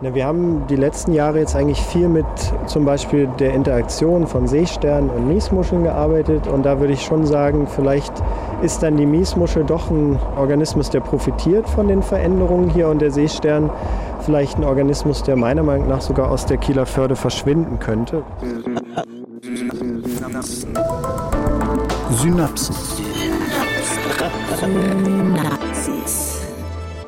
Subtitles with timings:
[0.00, 2.26] Wir haben die letzten Jahre jetzt eigentlich viel mit
[2.66, 6.46] zum Beispiel der Interaktion von Seesternen und Miesmuscheln gearbeitet.
[6.46, 8.12] Und da würde ich schon sagen, vielleicht
[8.60, 13.12] ist dann die Miesmuschel doch ein Organismus, der profitiert von den Veränderungen hier und der
[13.12, 13.70] Seestern
[14.24, 18.22] vielleicht ein Organismus, der meiner Meinung nach sogar aus der Kieler Förde verschwinden könnte.
[22.10, 22.74] Synapsen.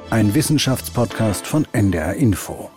[0.08, 2.70] Ein Wissenschaftspodcast von NDR Info.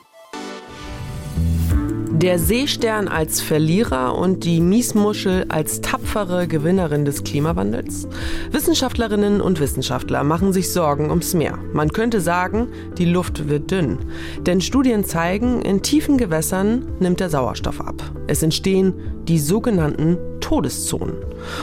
[2.12, 8.08] Der Seestern als Verlierer und die Miesmuschel als tapfere Gewinnerin des Klimawandels?
[8.52, 11.60] Wissenschaftlerinnen und Wissenschaftler machen sich Sorgen ums Meer.
[11.72, 14.00] Man könnte sagen, die Luft wird dünn.
[14.48, 18.02] Denn Studien zeigen, in tiefen Gewässern nimmt der Sauerstoff ab.
[18.26, 18.96] Es entstehen
[19.28, 21.14] die sogenannten Todeszonen.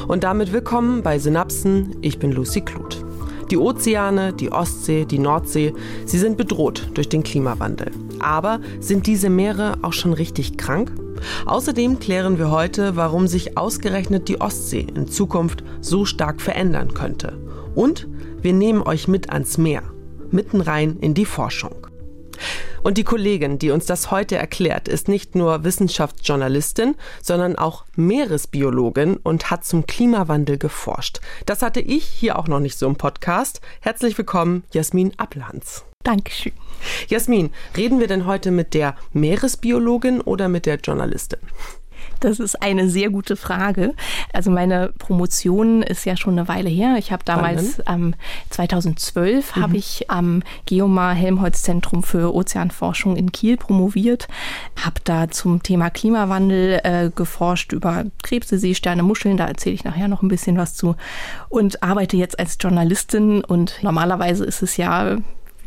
[0.07, 1.97] Und damit willkommen bei Synapsen.
[2.03, 3.06] Ich bin Lucy Kluth.
[3.51, 5.73] Die Ozeane, die Ostsee, die Nordsee,
[6.05, 7.93] sie sind bedroht durch den Klimawandel.
[8.19, 10.93] Aber sind diese Meere auch schon richtig krank?
[11.47, 17.39] Außerdem klären wir heute, warum sich ausgerechnet die Ostsee in Zukunft so stark verändern könnte.
[17.75, 18.09] Und
[18.43, 19.83] wir nehmen euch mit ans Meer,
[20.31, 21.87] mitten rein in die Forschung.
[22.87, 29.17] Und die Kollegin, die uns das heute erklärt, ist nicht nur Wissenschaftsjournalistin, sondern auch Meeresbiologin
[29.17, 31.19] und hat zum Klimawandel geforscht.
[31.47, 33.61] Das hatte ich hier auch noch nicht so im Podcast.
[33.81, 35.85] Herzlich willkommen, Jasmin Ablanz.
[36.05, 36.53] Dankeschön.
[37.09, 41.41] Jasmin, reden wir denn heute mit der Meeresbiologin oder mit der Journalistin?
[42.21, 43.95] Das ist eine sehr gute Frage.
[44.33, 46.97] Also meine Promotion ist ja schon eine Weile her.
[46.99, 48.15] Ich habe damals ähm,
[48.51, 49.61] 2012 mhm.
[49.61, 54.29] habe ich am Geomar Helmholtz Zentrum für Ozeanforschung in Kiel promoviert,
[54.85, 59.37] habe da zum Thema Klimawandel äh, geforscht über Krebse, Seesterne, Muscheln.
[59.37, 60.97] Da erzähle ich nachher noch ein bisschen was zu
[61.49, 63.45] und arbeite jetzt als Journalistin.
[63.45, 65.19] Und normalerweise ist es ja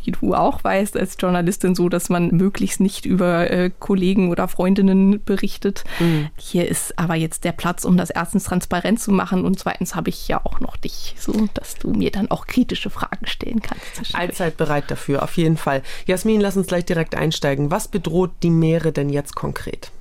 [0.10, 4.48] wie du auch weißt als Journalistin, so, dass man möglichst nicht über äh, Kollegen oder
[4.48, 5.84] Freundinnen berichtet.
[6.00, 6.30] Mhm.
[6.38, 10.10] Hier ist aber jetzt der Platz, um das erstens transparent zu machen und zweitens habe
[10.10, 14.16] ich ja auch noch dich, so dass du mir dann auch kritische Fragen stellen kannst.
[14.16, 15.84] Allzeit bereit dafür, auf jeden Fall.
[16.08, 17.70] Jasmin, lass uns gleich direkt einsteigen.
[17.70, 19.92] Was bedroht die Meere denn jetzt konkret?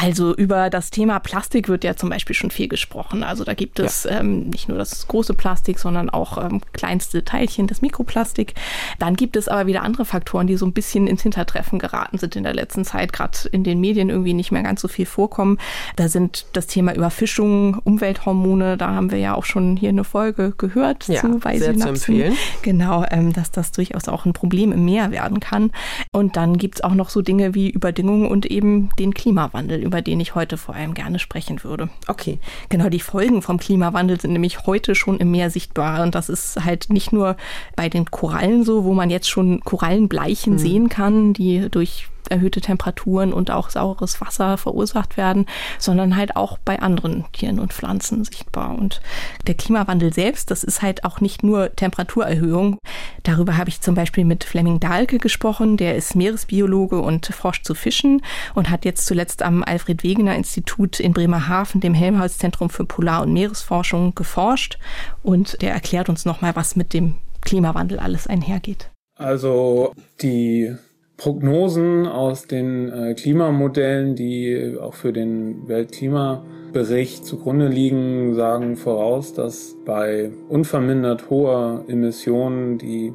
[0.00, 3.24] Also über das Thema Plastik wird ja zum Beispiel schon viel gesprochen.
[3.24, 4.20] Also da gibt es ja.
[4.20, 8.54] ähm, nicht nur das große Plastik, sondern auch ähm, kleinste Teilchen, das Mikroplastik.
[9.00, 12.36] Dann gibt es aber wieder andere Faktoren, die so ein bisschen ins Hintertreffen geraten sind
[12.36, 15.58] in der letzten Zeit, gerade in den Medien irgendwie nicht mehr ganz so viel vorkommen.
[15.96, 20.54] Da sind das Thema Überfischung, Umwelthormone, da haben wir ja auch schon hier eine Folge
[20.56, 22.36] gehört ja, zu sehr zu empfehlen.
[22.62, 25.72] Genau, ähm, dass das durchaus auch ein Problem im Meer werden kann.
[26.12, 30.02] Und dann gibt es auch noch so Dinge wie Überdüngung und eben den Klimawandel über
[30.02, 31.88] den ich heute vor allem gerne sprechen würde.
[32.06, 32.38] Okay.
[32.68, 36.02] Genau, die Folgen vom Klimawandel sind nämlich heute schon im Meer sichtbar.
[36.02, 37.36] Und das ist halt nicht nur
[37.74, 40.58] bei den Korallen so, wo man jetzt schon Korallenbleichen mhm.
[40.58, 45.46] sehen kann, die durch erhöhte Temperaturen und auch saures Wasser verursacht werden,
[45.78, 48.76] sondern halt auch bei anderen Tieren und Pflanzen sichtbar.
[48.76, 49.00] Und
[49.46, 52.78] der Klimawandel selbst, das ist halt auch nicht nur Temperaturerhöhung.
[53.22, 57.74] Darüber habe ich zum Beispiel mit Flemming Dahlke gesprochen, der ist Meeresbiologe und forscht zu
[57.74, 58.22] Fischen
[58.54, 63.32] und hat jetzt zuletzt am Alfred Wegener Institut in Bremerhaven, dem Helmholtz-Zentrum für Polar- und
[63.32, 64.78] Meeresforschung, geforscht.
[65.22, 68.90] Und der erklärt uns nochmal, was mit dem Klimawandel alles einhergeht.
[69.16, 70.76] Also die
[71.18, 79.76] Prognosen aus den äh, Klimamodellen, die auch für den Weltklimabericht zugrunde liegen, sagen voraus, dass
[79.84, 83.12] bei unvermindert hoher Emissionen die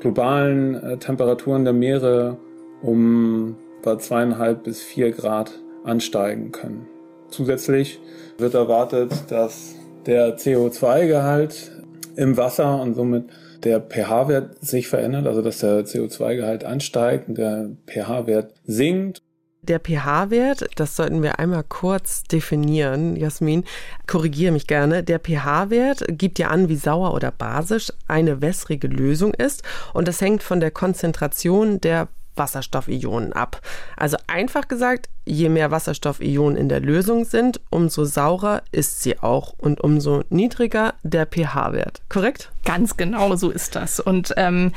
[0.00, 2.38] globalen äh, Temperaturen der Meere
[2.80, 5.52] um etwa zweieinhalb bis vier Grad
[5.84, 6.86] ansteigen können.
[7.28, 8.00] Zusätzlich
[8.38, 9.74] wird erwartet, dass
[10.06, 11.72] der CO2-Gehalt
[12.16, 13.24] im Wasser und somit
[13.64, 19.22] der pH-Wert sich verändert, also dass der CO2-Gehalt ansteigt und der pH-Wert sinkt.
[19.62, 23.64] Der pH-Wert, das sollten wir einmal kurz definieren, Jasmin,
[24.06, 25.02] korrigiere mich gerne.
[25.02, 29.62] Der pH-Wert gibt ja an, wie sauer oder basisch eine wässrige Lösung ist
[29.94, 33.60] und das hängt von der Konzentration der Wasserstoffionen ab.
[33.96, 39.54] Also einfach gesagt, je mehr Wasserstoffionen in der Lösung sind, umso saurer ist sie auch
[39.58, 42.02] und umso niedriger der pH-Wert.
[42.08, 42.50] Korrekt?
[42.64, 44.00] Ganz genau so ist das.
[44.00, 44.72] Und ähm,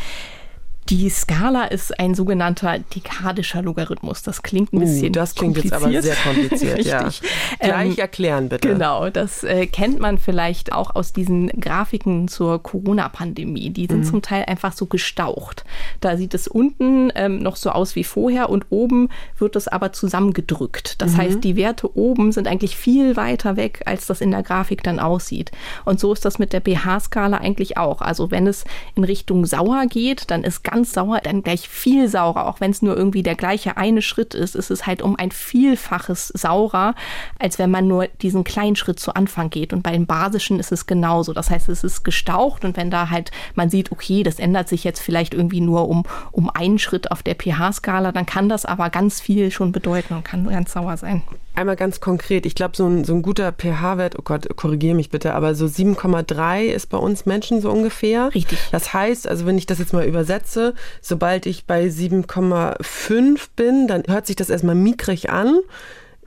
[0.89, 4.23] die Skala ist ein sogenannter dekadischer Logarithmus.
[4.23, 7.09] Das klingt ein uh, bisschen uh, Das klingt jetzt aber sehr kompliziert, ja.
[7.59, 8.69] Gleich ähm, erklären, bitte.
[8.69, 13.69] Genau, das äh, kennt man vielleicht auch aus diesen Grafiken zur Corona-Pandemie.
[13.71, 14.03] Die sind mhm.
[14.03, 15.65] zum Teil einfach so gestaucht.
[15.99, 19.91] Da sieht es unten ähm, noch so aus wie vorher und oben wird es aber
[19.91, 21.01] zusammengedrückt.
[21.01, 21.17] Das mhm.
[21.17, 24.99] heißt, die Werte oben sind eigentlich viel weiter weg, als das in der Grafik dann
[24.99, 25.51] aussieht.
[25.83, 28.01] Und so ist das mit der pH-Skala eigentlich auch.
[28.01, 28.63] Also wenn es
[28.95, 32.45] in Richtung sauer geht, dann ist ganz ganz sauer, dann gleich viel saurer.
[32.45, 35.31] Auch wenn es nur irgendwie der gleiche eine Schritt ist, ist es halt um ein
[35.31, 36.93] Vielfaches saurer,
[37.39, 39.73] als wenn man nur diesen kleinen Schritt zu Anfang geht.
[39.73, 41.33] Und bei den basischen ist es genauso.
[41.33, 44.83] Das heißt, es ist gestaucht und wenn da halt man sieht, okay, das ändert sich
[44.83, 48.91] jetzt vielleicht irgendwie nur um, um einen Schritt auf der pH-Skala, dann kann das aber
[48.91, 51.23] ganz viel schon bedeuten und kann ganz sauer sein.
[51.57, 55.09] Einmal ganz konkret, ich glaube, so ein, so ein guter pH-Wert, oh Gott, korrigiere mich
[55.09, 58.31] bitte, aber so 7,3 ist bei uns Menschen so ungefähr.
[58.35, 58.59] Richtig.
[58.71, 64.03] Das heißt, also wenn ich das jetzt mal übersetze, sobald ich bei 7,5 bin, dann
[64.05, 65.57] hört sich das erstmal mickrig an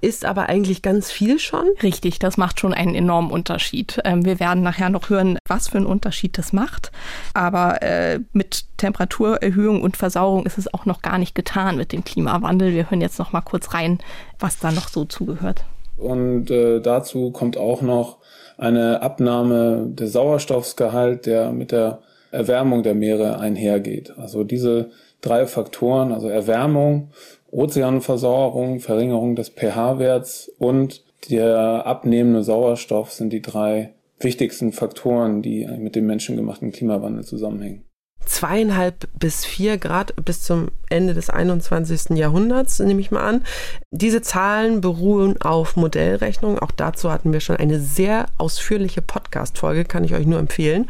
[0.00, 1.64] ist aber eigentlich ganz viel schon.
[1.82, 4.00] Richtig, das macht schon einen enormen Unterschied.
[4.04, 6.90] Ähm, wir werden nachher noch hören, was für einen Unterschied das macht.
[7.34, 12.04] Aber äh, mit Temperaturerhöhung und Versauerung ist es auch noch gar nicht getan mit dem
[12.04, 12.72] Klimawandel.
[12.72, 13.98] Wir hören jetzt noch mal kurz rein,
[14.38, 15.64] was da noch so zugehört.
[15.96, 18.18] Und äh, dazu kommt auch noch
[18.56, 22.00] eine Abnahme des Sauerstoffsgehalt, der mit der
[22.30, 24.14] Erwärmung der Meere einhergeht.
[24.18, 27.10] Also diese drei Faktoren, also Erwärmung,
[27.50, 35.96] Ozeanversauerung, Verringerung des pH-Werts und der abnehmende Sauerstoff sind die drei wichtigsten Faktoren, die mit
[35.96, 37.84] dem menschengemachten Klimawandel zusammenhängen
[38.30, 42.16] zweieinhalb bis vier Grad bis zum Ende des 21.
[42.16, 43.44] Jahrhunderts, nehme ich mal an.
[43.90, 46.58] Diese Zahlen beruhen auf Modellrechnungen.
[46.58, 50.88] Auch dazu hatten wir schon eine sehr ausführliche Podcast-Folge, kann ich euch nur empfehlen.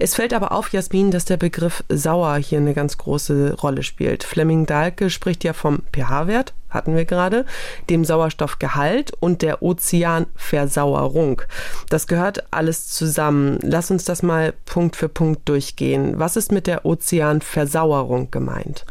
[0.00, 4.24] Es fällt aber auf, Jasmin, dass der Begriff sauer hier eine ganz große Rolle spielt.
[4.24, 7.44] Fleming Dahlke spricht ja vom pH-Wert, hatten wir gerade,
[7.90, 11.42] dem Sauerstoffgehalt und der Ozeanversauerung.
[11.88, 13.58] Das gehört alles zusammen.
[13.62, 16.18] Lass uns das mal Punkt für Punkt durchgehen.
[16.18, 18.84] Was ist mit der Ozeanversauerung gemeint?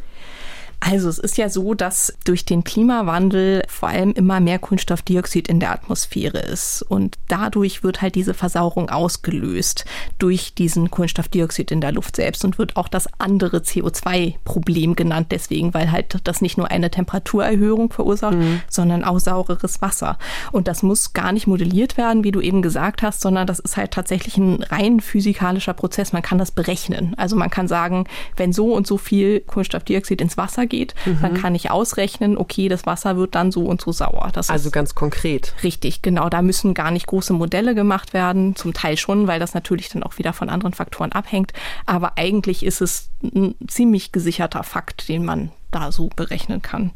[0.80, 5.60] Also es ist ja so, dass durch den Klimawandel vor allem immer mehr Kohlenstoffdioxid in
[5.60, 6.84] der Atmosphäre ist.
[6.84, 9.86] Und dadurch wird halt diese Versauerung ausgelöst
[10.20, 15.28] durch diesen Kohlenstoffdioxid in der Luft selbst und wird auch das andere CO2-Problem genannt.
[15.32, 18.62] Deswegen, weil halt das nicht nur eine Temperaturerhöhung verursacht, mhm.
[18.70, 20.20] sondern auch saureres Wasser.
[20.52, 23.78] Und das muss gar nicht modelliert werden, wie du eben gesagt hast, sondern das ist
[23.78, 26.14] halt tatsächlich ein rein physikalischer Prozess.
[26.14, 27.16] Man kann das berechnen.
[27.18, 31.20] Also man kann sagen, wenn so und so viel Kohlenstoffdioxid ins Wasser geht, mhm.
[31.22, 34.30] dann kann ich ausrechnen, okay, das Wasser wird dann so und so sauer.
[34.34, 35.54] Das also ganz konkret.
[35.64, 36.30] Richtig, genau.
[36.30, 40.04] Da müssen gar nicht große Modelle gemacht werden, zum Teil schon, weil das natürlich dann
[40.04, 41.54] auch wieder von anderen Faktoren abhängt.
[41.86, 46.92] Aber eigentlich ist es ein ziemlich gesicherter Fakt, den man da so berechnen kann.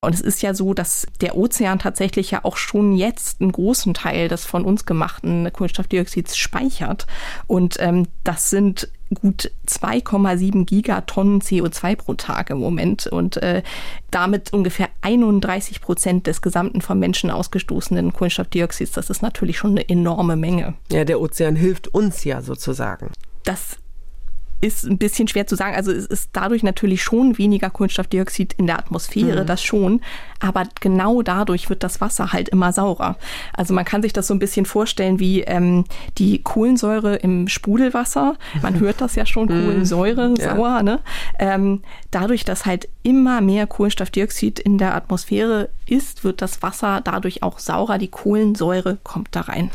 [0.00, 3.94] Und es ist ja so, dass der Ozean tatsächlich ja auch schon jetzt einen großen
[3.94, 7.06] Teil des von uns gemachten Kohlenstoffdioxids speichert.
[7.46, 13.62] Und ähm, das sind gut 2,7 Gigatonnen CO2 pro Tag im Moment und äh,
[14.10, 18.92] damit ungefähr 31 Prozent des gesamten vom Menschen ausgestoßenen Kohlenstoffdioxids.
[18.92, 20.74] Das ist natürlich schon eine enorme Menge.
[20.90, 23.10] Ja, der Ozean hilft uns ja sozusagen.
[23.44, 23.76] Das
[24.60, 25.74] ist ein bisschen schwer zu sagen.
[25.74, 29.46] Also es ist dadurch natürlich schon weniger Kohlenstoffdioxid in der Atmosphäre, mhm.
[29.46, 30.00] das schon.
[30.40, 33.16] Aber genau dadurch wird das Wasser halt immer saurer.
[33.52, 35.84] Also man kann sich das so ein bisschen vorstellen wie ähm,
[36.18, 38.36] die Kohlensäure im Sprudelwasser.
[38.62, 39.64] Man hört das ja schon, mhm.
[39.64, 40.54] Kohlensäure, ja.
[40.54, 40.82] sauer.
[40.82, 41.00] Ne?
[41.38, 47.42] Ähm, dadurch, dass halt immer mehr Kohlenstoffdioxid in der Atmosphäre ist, wird das Wasser dadurch
[47.42, 47.98] auch saurer.
[47.98, 49.70] Die Kohlensäure kommt da rein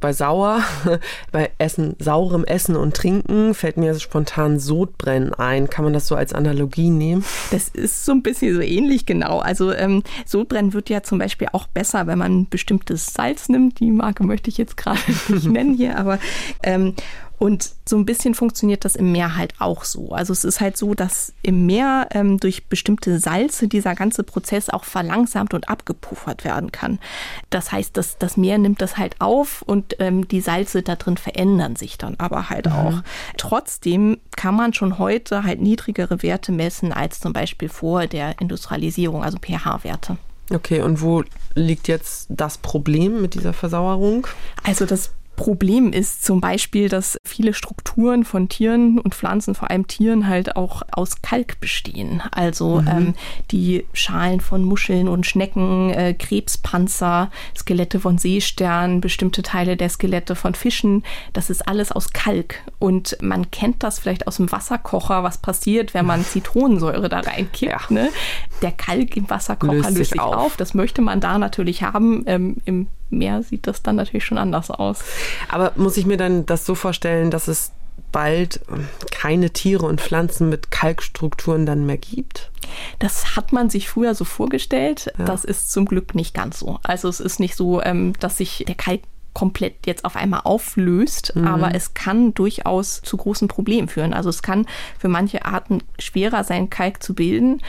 [0.00, 0.62] bei sauer,
[1.32, 5.70] bei Essen, saurem Essen und Trinken fällt mir spontan Sodbrennen ein.
[5.70, 7.24] Kann man das so als Analogie nehmen?
[7.50, 9.38] Das ist so ein bisschen so ähnlich, genau.
[9.38, 13.80] Also ähm, Sodbrennen wird ja zum Beispiel auch besser, wenn man bestimmtes Salz nimmt.
[13.80, 16.18] Die Marke möchte ich jetzt gerade nicht nennen hier, aber
[16.62, 16.94] ähm,
[17.40, 20.10] und so ein bisschen funktioniert das im Meer halt auch so.
[20.10, 24.68] Also es ist halt so, dass im Meer ähm, durch bestimmte Salze dieser ganze Prozess
[24.68, 26.98] auch verlangsamt und abgepuffert werden kann.
[27.48, 31.16] Das heißt, dass das Meer nimmt das halt auf und ähm, die Salze da drin
[31.16, 32.72] verändern sich dann aber halt mhm.
[32.72, 33.02] auch.
[33.38, 39.24] Trotzdem kann man schon heute halt niedrigere Werte messen als zum Beispiel vor der Industrialisierung,
[39.24, 40.18] also pH-Werte.
[40.52, 44.26] Okay, und wo liegt jetzt das Problem mit dieser Versauerung?
[44.62, 49.86] Also das Problem ist zum Beispiel, dass viele Strukturen von Tieren und Pflanzen, vor allem
[49.86, 52.22] Tieren, halt auch aus Kalk bestehen.
[52.30, 52.88] Also mhm.
[52.88, 53.14] ähm,
[53.50, 60.34] die Schalen von Muscheln und Schnecken, äh, Krebspanzer, Skelette von Seesternen, bestimmte Teile der Skelette
[60.34, 62.56] von Fischen, das ist alles aus Kalk.
[62.78, 67.72] Und man kennt das vielleicht aus dem Wasserkocher, was passiert, wenn man Zitronensäure da reinkippt.
[67.72, 67.80] Ja.
[67.88, 68.10] Ne?
[68.60, 70.36] Der Kalk im Wasserkocher löst, löst sich auf.
[70.36, 70.56] auf.
[70.58, 72.24] Das möchte man da natürlich haben.
[72.26, 75.02] Ähm, Im Meer sieht das dann natürlich schon anders aus.
[75.48, 77.72] Aber muss ich mir dann das so vorstellen, dass es
[78.12, 78.60] bald
[79.10, 82.50] keine Tiere und Pflanzen mit Kalkstrukturen dann mehr gibt?
[82.98, 85.12] Das hat man sich früher so vorgestellt.
[85.18, 85.24] Ja.
[85.24, 86.78] Das ist zum Glück nicht ganz so.
[86.82, 89.02] Also es ist nicht so, ähm, dass sich der Kalk
[89.32, 91.46] komplett jetzt auf einmal auflöst, mhm.
[91.46, 94.12] aber es kann durchaus zu großen Problemen führen.
[94.12, 94.66] Also es kann
[94.98, 97.62] für manche Arten schwerer sein, Kalk zu bilden.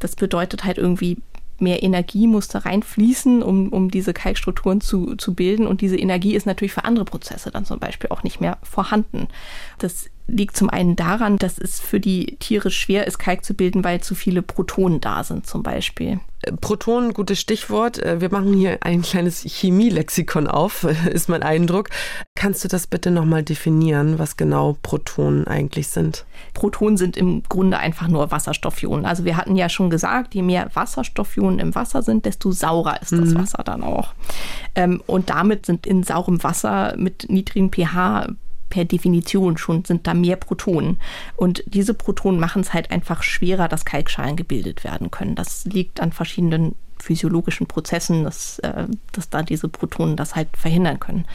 [0.00, 1.18] Das bedeutet halt irgendwie
[1.58, 5.66] mehr Energie muss da reinfließen, um, um diese Kalkstrukturen zu, zu bilden.
[5.66, 9.28] Und diese Energie ist natürlich für andere Prozesse dann zum Beispiel auch nicht mehr vorhanden.
[9.78, 13.84] Das liegt zum einen daran, dass es für die Tiere schwer ist, Kalk zu bilden,
[13.84, 16.20] weil zu viele Protonen da sind zum Beispiel.
[16.42, 18.02] Äh, Protonen, gutes Stichwort.
[18.02, 21.90] Äh, wir machen hier ein kleines Chemielexikon auf, ist mein Eindruck.
[22.34, 26.24] Kannst du das bitte nochmal definieren, was genau Protonen eigentlich sind?
[26.54, 29.06] Protonen sind im Grunde einfach nur Wasserstoffionen.
[29.06, 33.12] Also wir hatten ja schon gesagt, je mehr Wasserstoffionen im Wasser sind, desto saurer ist
[33.12, 33.38] das mhm.
[33.38, 34.12] Wasser dann auch.
[34.74, 38.26] Ähm, und damit sind in saurem Wasser mit niedrigem pH
[38.68, 40.98] per Definition schon sind da mehr Protonen.
[41.36, 45.34] Und diese Protonen machen es halt einfach schwerer, dass Kalkschalen gebildet werden können.
[45.34, 51.00] Das liegt an verschiedenen physiologischen Prozessen, dass, äh, dass da diese Protonen das halt verhindern
[51.00, 51.26] können.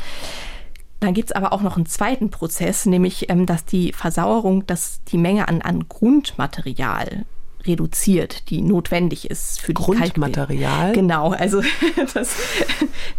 [0.99, 5.03] Dann gibt es aber auch noch einen zweiten Prozess, nämlich ähm, dass die Versauerung, dass
[5.05, 7.25] die Menge an, an Grundmaterial
[7.65, 10.93] reduziert, die notwendig ist für die Grundmaterial.
[10.93, 11.61] Genau, also
[12.13, 12.35] das,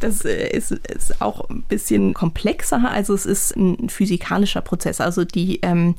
[0.01, 2.91] das ist, ist, auch ein bisschen komplexer.
[2.91, 5.01] Also es ist ein physikalischer Prozess.
[5.01, 5.95] Also die, ähm,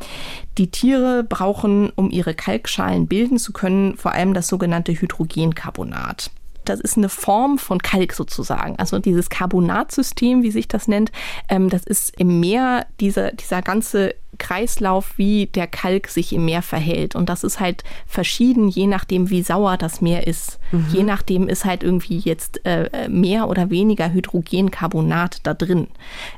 [0.57, 6.31] die Tiere brauchen, um ihre Kalkschalen bilden zu können, vor allem das sogenannte Hydrogencarbonat.
[6.65, 8.77] Das ist eine Form von Kalk sozusagen.
[8.77, 11.11] Also dieses Carbonatsystem, wie sich das nennt,
[11.49, 16.61] ähm, das ist im Meer dieser, dieser ganze Kreislauf, wie der Kalk sich im Meer
[16.61, 17.15] verhält.
[17.15, 20.59] Und das ist halt verschieden, je nachdem, wie sauer das Meer ist.
[20.71, 20.87] Mhm.
[20.91, 25.87] Je nachdem ist halt irgendwie jetzt äh, mehr oder weniger Hydrogencarbonat da drin.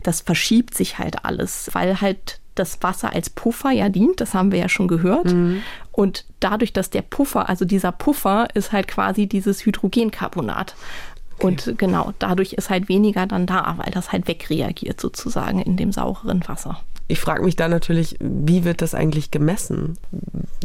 [0.03, 4.51] Das verschiebt sich halt alles, weil halt das Wasser als Puffer ja dient, das haben
[4.51, 5.33] wir ja schon gehört.
[5.33, 5.61] Mhm.
[5.91, 10.75] Und dadurch, dass der Puffer, also dieser Puffer ist halt quasi dieses Hydrogencarbonat.
[11.37, 11.47] Okay.
[11.47, 15.91] Und genau, dadurch ist halt weniger dann da, weil das halt wegreagiert sozusagen in dem
[15.91, 16.79] saureren Wasser.
[17.07, 19.97] Ich frage mich da natürlich, wie wird das eigentlich gemessen?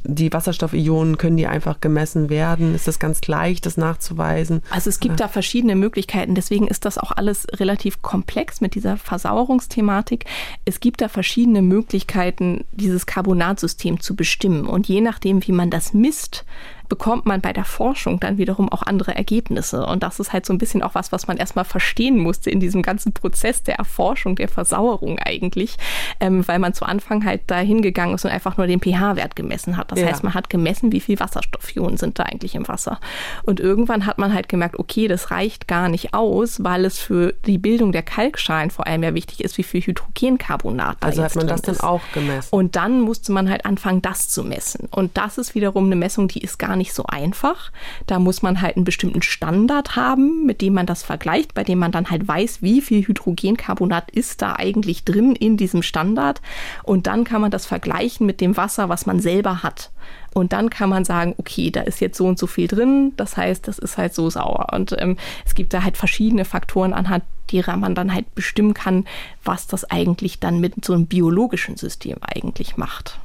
[0.05, 2.75] Die Wasserstoffionen, können die einfach gemessen werden?
[2.75, 4.63] Ist das ganz leicht, das nachzuweisen?
[4.71, 6.35] Also es gibt da verschiedene Möglichkeiten.
[6.35, 10.25] Deswegen ist das auch alles relativ komplex mit dieser Versauerungsthematik.
[10.65, 14.67] Es gibt da verschiedene Möglichkeiten, dieses Carbonatsystem zu bestimmen.
[14.67, 16.47] Und je nachdem, wie man das misst,
[16.91, 19.87] bekommt man bei der Forschung dann wiederum auch andere Ergebnisse.
[19.87, 22.61] Und das ist halt so ein bisschen auch was, was man erstmal verstehen musste in
[22.61, 25.77] diesem ganzen Prozess der Erforschung, der Versauerung eigentlich,
[26.19, 29.77] ähm, weil man zu Anfang halt da hingegangen ist und einfach nur den pH-Wert gemessen
[29.77, 29.93] hat.
[29.93, 30.09] Das ja.
[30.09, 32.99] heißt, man hat gemessen, wie viel Wasserstoffionen sind da eigentlich im Wasser.
[33.45, 37.35] Und irgendwann hat man halt gemerkt, okay, das reicht gar nicht aus, weil es für
[37.47, 41.37] die Bildung der Kalkschalen vor allem ja wichtig ist, wie viel Hydrogencarbonat da Also hat
[41.37, 41.69] man das ist.
[41.69, 42.49] dann auch gemessen.
[42.51, 44.89] Und dann musste man halt anfangen, das zu messen.
[44.91, 47.71] Und das ist wiederum eine Messung, die ist gar nicht nicht so einfach.
[48.07, 51.79] Da muss man halt einen bestimmten Standard haben, mit dem man das vergleicht, bei dem
[51.79, 56.41] man dann halt weiß, wie viel Hydrogencarbonat ist da eigentlich drin in diesem Standard.
[56.83, 59.91] Und dann kann man das vergleichen mit dem Wasser, was man selber hat.
[60.33, 63.37] Und dann kann man sagen, okay, da ist jetzt so und so viel drin, das
[63.37, 64.69] heißt, das ist halt so sauer.
[64.73, 69.07] Und ähm, es gibt da halt verschiedene Faktoren, anhand derer man dann halt bestimmen kann,
[69.45, 73.19] was das eigentlich dann mit so einem biologischen System eigentlich macht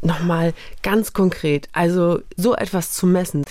[0.00, 3.44] nochmal ganz konkret, also so etwas zu messen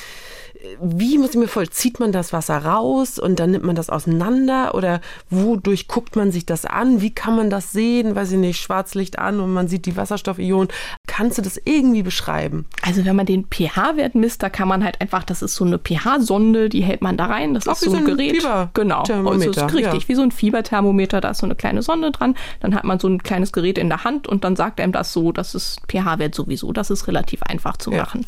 [0.81, 3.89] wie muss ich mir voll, zieht man das Wasser raus und dann nimmt man das
[3.89, 7.01] auseinander oder wodurch guckt man sich das an?
[7.01, 8.15] Wie kann man das sehen?
[8.15, 10.69] Weiß ich nicht, Schwarzlicht an und man sieht die Wasserstoffionen.
[11.07, 12.65] Kannst du das irgendwie beschreiben?
[12.81, 15.79] Also wenn man den pH-Wert misst, da kann man halt einfach, das ist so eine
[15.79, 17.53] pH-Sonde, die hält man da rein.
[17.53, 18.37] Das Auch ist so ein, so ein Gerät.
[18.37, 19.01] Fieber genau.
[19.01, 20.07] Also ist richtig, ja.
[20.07, 22.35] wie so ein Fieberthermometer, da ist so eine kleine Sonde dran.
[22.59, 25.13] Dann hat man so ein kleines Gerät in der Hand und dann sagt einem das
[25.13, 26.71] so, das ist pH-Wert sowieso.
[26.71, 27.99] Das ist relativ einfach zu ja.
[27.99, 28.25] machen.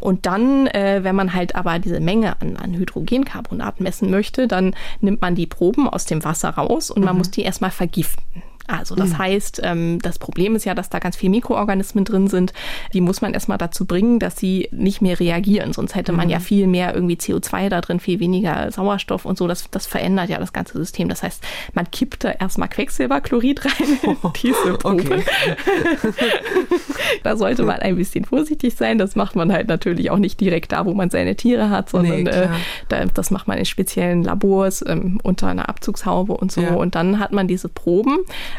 [0.00, 4.74] Und dann, äh, wenn man halt aber diese Menge an, an Hydrogencarbonat messen möchte, dann
[5.00, 7.18] nimmt man die Proben aus dem Wasser raus und man mhm.
[7.18, 8.42] muss die erstmal vergiften.
[8.78, 9.18] Also das mhm.
[9.18, 12.52] heißt, ähm, das Problem ist ja, dass da ganz viele Mikroorganismen drin sind.
[12.92, 15.72] Die muss man erstmal dazu bringen, dass sie nicht mehr reagieren.
[15.72, 16.32] Sonst hätte man mhm.
[16.32, 19.46] ja viel mehr irgendwie CO2 da drin, viel weniger Sauerstoff und so.
[19.46, 21.08] Das, das verändert ja das ganze System.
[21.08, 21.42] Das heißt,
[21.74, 25.02] man kippt da erstmal Quecksilberchlorid rein in oh, diese Probe.
[25.02, 25.22] Okay.
[27.22, 28.98] da sollte man ein bisschen vorsichtig sein.
[28.98, 32.24] Das macht man halt natürlich auch nicht direkt da, wo man seine Tiere hat, sondern
[32.24, 32.48] nee, äh,
[32.88, 36.60] da, das macht man in speziellen Labors ähm, unter einer Abzugshaube und so.
[36.60, 36.74] Ja.
[36.74, 38.18] Und dann hat man diese Proben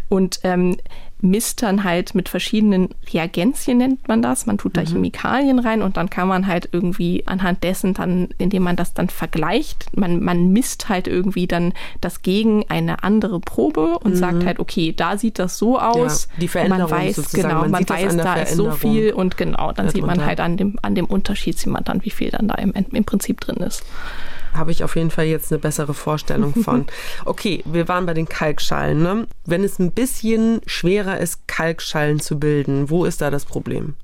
[0.09, 0.77] und ähm,
[1.21, 4.45] misst dann halt mit verschiedenen Reagenzien, nennt man das.
[4.45, 4.87] Man tut da mhm.
[4.87, 9.09] Chemikalien rein und dann kann man halt irgendwie anhand dessen dann, indem man das dann
[9.09, 14.17] vergleicht, man, man misst halt irgendwie dann das gegen eine andere Probe und mhm.
[14.17, 16.27] sagt halt, okay, da sieht das so aus.
[16.31, 17.49] Ja, die Veränderung man weiß, sozusagen.
[17.49, 20.57] Genau, man, man weiß, da ist so viel und genau, dann sieht man halt an
[20.57, 23.57] dem, an dem Unterschied, sieht man dann, wie viel dann da im, im Prinzip drin
[23.57, 23.83] ist.
[24.53, 26.85] Habe ich auf jeden Fall jetzt eine bessere Vorstellung von.
[27.25, 29.01] Okay, wir waren bei den Kalkschalen.
[29.01, 29.27] Ne?
[29.45, 33.95] Wenn es ein bisschen schwerer ist, Kalkschalen zu bilden, wo ist da das Problem?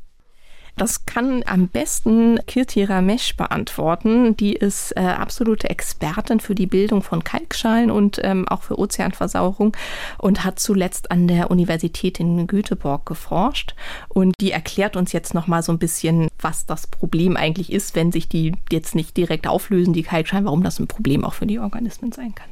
[0.77, 4.37] Das kann am besten Kirti Ramesh beantworten.
[4.37, 9.75] Die ist äh, absolute Expertin für die Bildung von Kalkschalen und ähm, auch für Ozeanversauerung
[10.19, 13.73] und hat zuletzt an der Universität in Göteborg geforscht.
[14.07, 17.95] Und die erklärt uns jetzt noch mal so ein bisschen, was das Problem eigentlich ist,
[17.95, 21.47] wenn sich die jetzt nicht direkt auflösen, die Kalkschalen, warum das ein Problem auch für
[21.47, 22.49] die Organismen sein kann.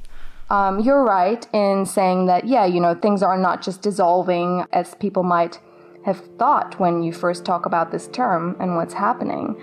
[0.47, 4.95] Um, you're right in saying that, yeah, you know, things are not just dissolving as
[4.95, 5.59] people might
[6.05, 9.59] have thought when you first talk about this term and what's happening.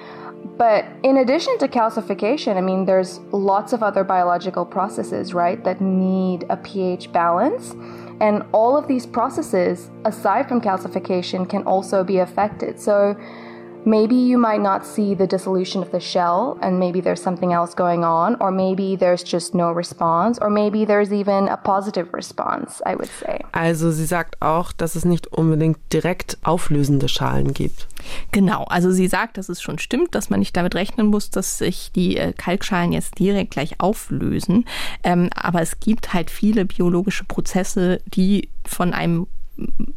[0.59, 5.81] But in addition to calcification, I mean, there's lots of other biological processes, right, that
[5.81, 7.75] need a pH balance.
[8.21, 12.81] And all of these processes, aside from calcification, can also be affected.
[12.81, 13.17] So
[13.85, 17.75] maybe you might not see the dissolution of the shell and maybe there's something else
[17.75, 22.83] going on or maybe there's just no response or maybe there's even a positive response,
[22.87, 23.41] I would say.
[23.53, 27.89] Also sie sagt auch, dass es nicht unbedingt direkt auflösende Schalen gibt.
[28.33, 31.59] Genau, also sie sagt, dass es schon stimmt, dass man nicht damit rechnen muss, dass
[31.59, 34.65] sich die äh, Kalkschalen jetzt direkt gleich auflösen.
[35.03, 39.27] Ähm, aber es gibt halt viele biologische Prozesse, die von einem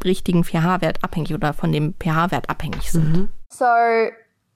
[0.03, 3.17] richtigen pH-Wert abhängig oder von dem pH-Wert abhängig sind.
[3.17, 3.29] Mhm.
[3.55, 4.11] So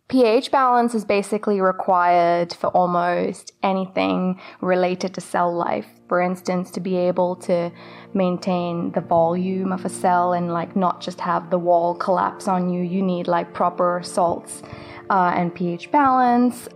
[0.10, 5.88] pH balance is basically required for almost anything related to cell life.
[6.10, 7.72] For instance, to be able to
[8.14, 12.70] maintain the volume of a cell and like not just have the wall collapse on
[12.70, 14.64] you, you need like proper salts
[15.10, 16.68] uh, and pH balance.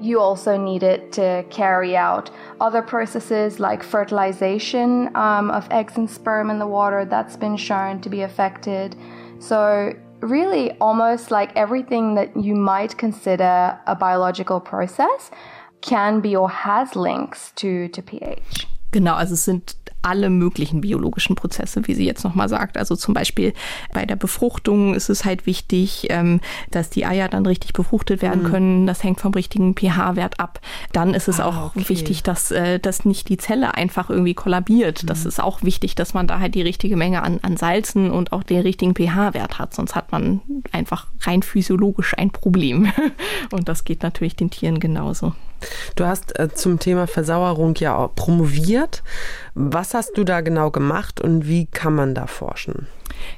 [0.00, 6.08] You also need it to carry out other processes like fertilization um, of eggs and
[6.08, 8.94] sperm in the water that's been shown to be affected.
[9.40, 9.92] So
[10.24, 15.30] really almost like everything that you might consider a biological process
[15.80, 18.66] can be or has links to, to pH.
[18.90, 22.76] Genau, also es sind alle möglichen biologischen Prozesse, wie sie jetzt nochmal sagt.
[22.76, 23.54] Also zum Beispiel
[23.92, 28.42] bei der Befruchtung ist es halt wichtig, ähm, dass die Eier dann richtig befruchtet werden
[28.42, 28.50] mhm.
[28.50, 28.86] können.
[28.86, 30.60] Das hängt vom richtigen pH-Wert ab.
[30.92, 31.88] Dann ist es ah, auch okay.
[31.88, 35.02] wichtig, dass, äh, dass nicht die Zelle einfach irgendwie kollabiert.
[35.02, 35.06] Mhm.
[35.06, 38.32] Das ist auch wichtig, dass man da halt die richtige Menge an, an Salzen und
[38.32, 39.74] auch den richtigen pH-Wert hat.
[39.74, 42.92] Sonst hat man einfach rein physiologisch ein Problem.
[43.52, 45.34] Und das geht natürlich den Tieren genauso.
[45.96, 49.02] Du hast äh, zum Thema Versauerung ja promoviert.
[49.54, 52.86] Was hast du da genau gemacht und wie kann man da forschen?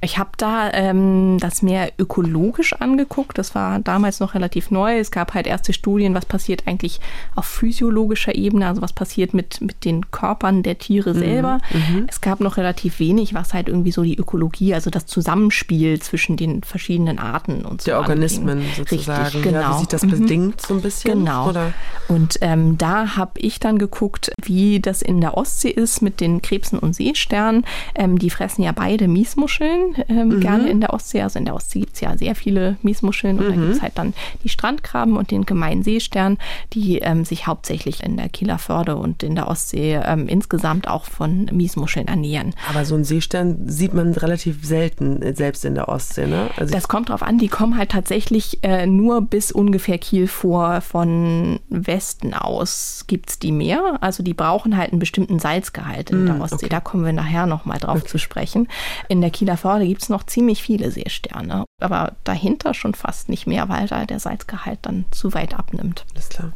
[0.01, 3.39] Ich habe da ähm, das mehr ökologisch angeguckt.
[3.39, 4.99] Das war damals noch relativ neu.
[4.99, 7.01] Es gab halt erste Studien, was passiert eigentlich
[7.35, 11.59] auf physiologischer Ebene, also was passiert mit, mit den Körpern der Tiere mhm, selber.
[11.73, 12.07] Mhm.
[12.09, 16.37] Es gab noch relativ wenig, was halt irgendwie so die Ökologie, also das Zusammenspiel zwischen
[16.37, 17.87] den verschiedenen Arten und so.
[17.87, 18.75] Der Organismen anging.
[18.77, 19.23] sozusagen.
[19.25, 19.61] Richtig, genau.
[19.61, 20.11] Ja, wie sich das mhm.
[20.11, 21.19] bedingt so ein bisschen?
[21.21, 21.49] Genau.
[21.49, 21.73] Oder?
[22.09, 26.43] Und ähm, da habe ich dann geguckt, wie das in der Ostsee ist mit den
[26.43, 27.65] Krebsen und Seesternen.
[27.95, 29.56] Ähm, die fressen ja beide Miesmuscheln.
[29.57, 30.41] Miesmuscheln ähm, mhm.
[30.41, 31.23] gerne in der Ostsee.
[31.23, 33.51] Also in der Ostsee gibt es ja sehr viele Miesmuscheln und mhm.
[33.51, 36.39] da gibt es halt dann die Strandkrabben und den gemeinen Seestern,
[36.73, 41.05] die ähm, sich hauptsächlich in der Kieler Förde und in der Ostsee ähm, insgesamt auch
[41.05, 42.55] von Miesmuscheln ernähren.
[42.69, 46.51] Aber so ein Seestern sieht man relativ selten, äh, selbst in der Ostsee, ne?
[46.57, 50.81] Also das kommt drauf an, die kommen halt tatsächlich äh, nur bis ungefähr Kiel vor.
[50.81, 53.99] Von Westen aus gibt es die mehr.
[54.01, 56.57] Also die brauchen halt einen bestimmten Salzgehalt in mm, der Ostsee.
[56.57, 56.69] Okay.
[56.69, 58.09] Da kommen wir nachher nochmal drauf okay.
[58.09, 58.69] zu sprechen.
[59.09, 63.47] In der Kieler Förde gibt es noch ziemlich viele Seesterne, aber dahinter schon fast nicht
[63.47, 66.05] mehr, weil da der Salzgehalt dann zu weit abnimmt.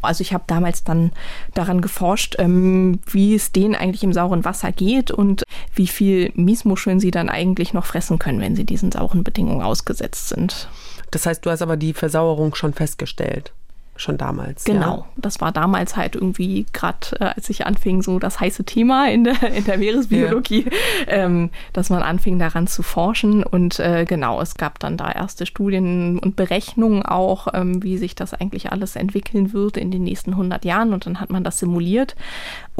[0.03, 1.13] Also ich habe damals dann
[1.55, 6.99] daran geforscht, ähm, wie es denen eigentlich im sauren Wasser geht und wie viel Miesmuscheln
[6.99, 10.69] sie dann eigentlich noch fressen können, wenn sie diesen sauren Bedingungen ausgesetzt sind.
[11.13, 13.53] Das heißt, du hast aber die Versauerung schon festgestellt
[14.01, 14.65] schon damals.
[14.65, 15.07] Genau, ja.
[15.17, 19.25] das war damals halt irgendwie gerade, äh, als ich anfing, so das heiße Thema in
[19.25, 20.71] der, in der Meeresbiologie, ja.
[21.07, 25.47] ähm, dass man anfing daran zu forschen und äh, genau, es gab dann da erste
[25.47, 30.33] Studien und Berechnungen auch, ähm, wie sich das eigentlich alles entwickeln wird in den nächsten
[30.33, 32.17] 100 Jahren und dann hat man das simuliert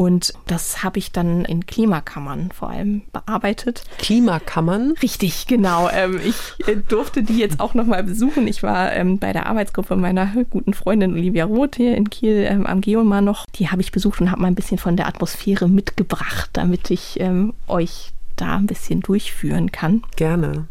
[0.01, 3.85] und das habe ich dann in Klimakammern vor allem bearbeitet.
[3.99, 4.95] Klimakammern?
[5.03, 5.91] Richtig, genau.
[5.93, 8.49] Ähm, ich äh, durfte die jetzt auch nochmal besuchen.
[8.49, 12.67] Ich war ähm, bei der Arbeitsgruppe meiner guten Freundin Olivia Roth hier in Kiel ähm,
[12.67, 13.47] am Geomar noch.
[13.55, 17.19] Die habe ich besucht und habe mal ein bisschen von der Atmosphäre mitgebracht, damit ich
[17.21, 20.03] ähm, euch da ein bisschen durchführen kann.
[20.17, 20.67] Gerne.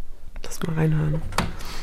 [0.50, 1.22] Lass mal reinhören.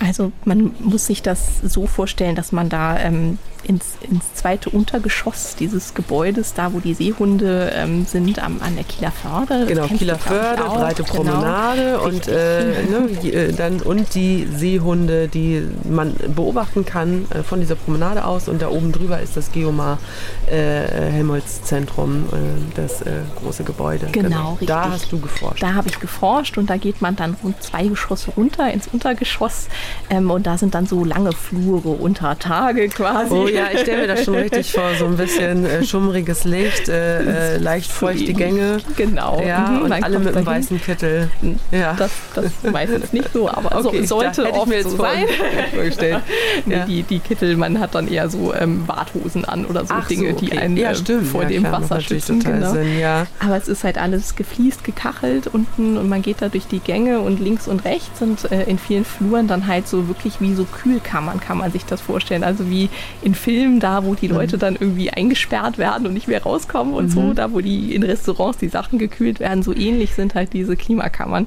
[0.04, 5.56] Also man muss sich das so vorstellen, dass man da ähm, ins, ins zweite Untergeschoss
[5.56, 9.66] dieses Gebäudes, da wo die Seehunde ähm, sind, am, an der Kieler Förde.
[9.66, 11.14] Genau, Kieler Förde, breite genau.
[11.14, 17.60] Promenade und, äh, ne, äh, dann, und die Seehunde, die man beobachten kann äh, von
[17.60, 18.48] dieser Promenade aus.
[18.48, 19.98] Und da oben drüber ist das Geomar
[20.46, 22.36] äh, Helmholtz-Zentrum, äh,
[22.76, 24.08] das äh, große Gebäude.
[24.12, 24.68] Genau, genau, richtig.
[24.68, 25.62] Da hast du geforscht.
[25.62, 29.68] Da habe ich geforscht und da geht man dann rund zwei Geschosse runter ins Untergeschoss.
[30.10, 33.34] Ähm, und da sind dann so lange Flure unter Tage quasi.
[33.34, 36.88] Oh ja, ich stelle mir das schon richtig vor, so ein bisschen äh, schummriges Licht,
[36.88, 38.78] äh, äh, leicht feuchte Gänge.
[38.96, 39.42] Genau.
[39.46, 41.30] Ja, mhm, und alle mit einem weißen Kittel.
[41.70, 41.94] Ja.
[41.94, 45.26] Das, das meistens nicht so, aber okay, so, sollte mir jetzt so sein.
[45.74, 46.22] vorgestellt.
[46.66, 46.84] ja.
[46.84, 50.30] die, die Kittel, man hat dann eher so ähm, Warthosen an oder so Ach Dinge,
[50.30, 50.46] so, okay.
[50.46, 52.40] die einen ja, äh, vor dem klar, Wasser schützen.
[52.40, 52.72] Genau.
[52.72, 53.26] Sinn, ja.
[53.40, 57.20] Aber es ist halt alles gefliest, gekachelt unten und man geht da durch die Gänge
[57.20, 60.64] und links und rechts sind äh, in vielen Fluren dann halt so wirklich wie so
[60.64, 62.44] Kühlkammern, kann man sich das vorstellen.
[62.44, 62.88] Also wie
[63.22, 64.60] in Filmen da, wo die Leute mhm.
[64.60, 67.10] dann irgendwie eingesperrt werden und nicht mehr rauskommen und mhm.
[67.10, 70.76] so, da wo die in Restaurants die Sachen gekühlt werden, so ähnlich sind halt diese
[70.76, 71.46] Klimakammern.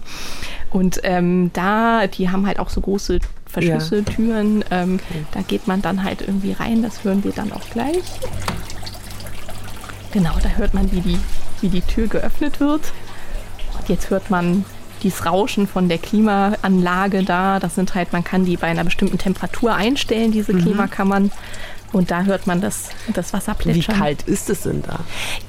[0.70, 4.04] Und ähm, da, die haben halt auch so große Verschlüsse, ja.
[4.04, 4.64] Türen.
[4.70, 5.26] Ähm, okay.
[5.32, 8.04] Da geht man dann halt irgendwie rein, das hören wir dann auch gleich.
[10.12, 11.20] Genau, da hört man, wie die,
[11.62, 12.94] wie die Tür geöffnet wird.
[13.78, 14.66] Und jetzt hört man
[15.00, 17.60] dieses Rauschen von der Klimaanlage da.
[17.60, 20.62] Das sind halt, man kann die bei einer bestimmten Temperatur einstellen, diese mhm.
[20.62, 21.32] Klimakammern.
[21.92, 23.96] Und da hört man das, das Wasser plätschern.
[23.96, 25.00] Wie kalt ist es denn da?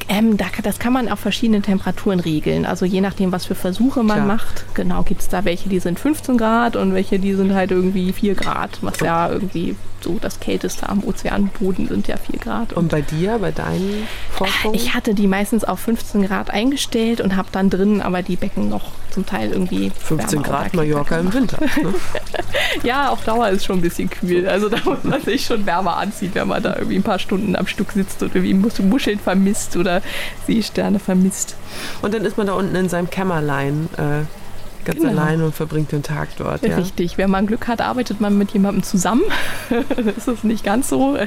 [0.08, 0.46] Ähm, da?
[0.62, 2.64] Das kann man auf verschiedenen Temperaturen regeln.
[2.64, 4.26] Also je nachdem, was für Versuche man Klar.
[4.26, 4.64] macht.
[4.74, 8.12] Genau, gibt es da welche, die sind 15 Grad und welche, die sind halt irgendwie
[8.12, 12.72] 4 Grad, was ja irgendwie so das Kälteste am Ozeanboden sind ja 4 Grad.
[12.72, 14.74] Und, und bei dir, bei deinen Forschungen?
[14.74, 18.68] Ich hatte die meistens auf 15 Grad eingestellt und habe dann drin aber die Becken
[18.68, 21.58] noch zum Teil irgendwie 15 Grad Mallorca im Winter.
[21.60, 21.94] Ne?
[22.82, 24.48] ja, auf Dauer ist schon ein bisschen kühl.
[24.48, 27.56] Also da muss man sich schon wärmer anziehen, wenn man da irgendwie ein paar Stunden
[27.56, 30.02] am Stück sitzt und irgendwie Muscheln vermisst oder
[30.46, 31.56] Seesterne vermisst.
[32.02, 33.88] Und dann ist man da unten in seinem Kämmerlein.
[33.96, 34.39] Äh
[34.84, 35.10] ganz genau.
[35.10, 36.62] allein und verbringt den Tag dort.
[36.62, 36.76] Ja.
[36.76, 37.18] Richtig.
[37.18, 39.22] Wenn man Glück hat, arbeitet man mit jemandem zusammen.
[40.16, 41.26] das ist nicht ganz so äh,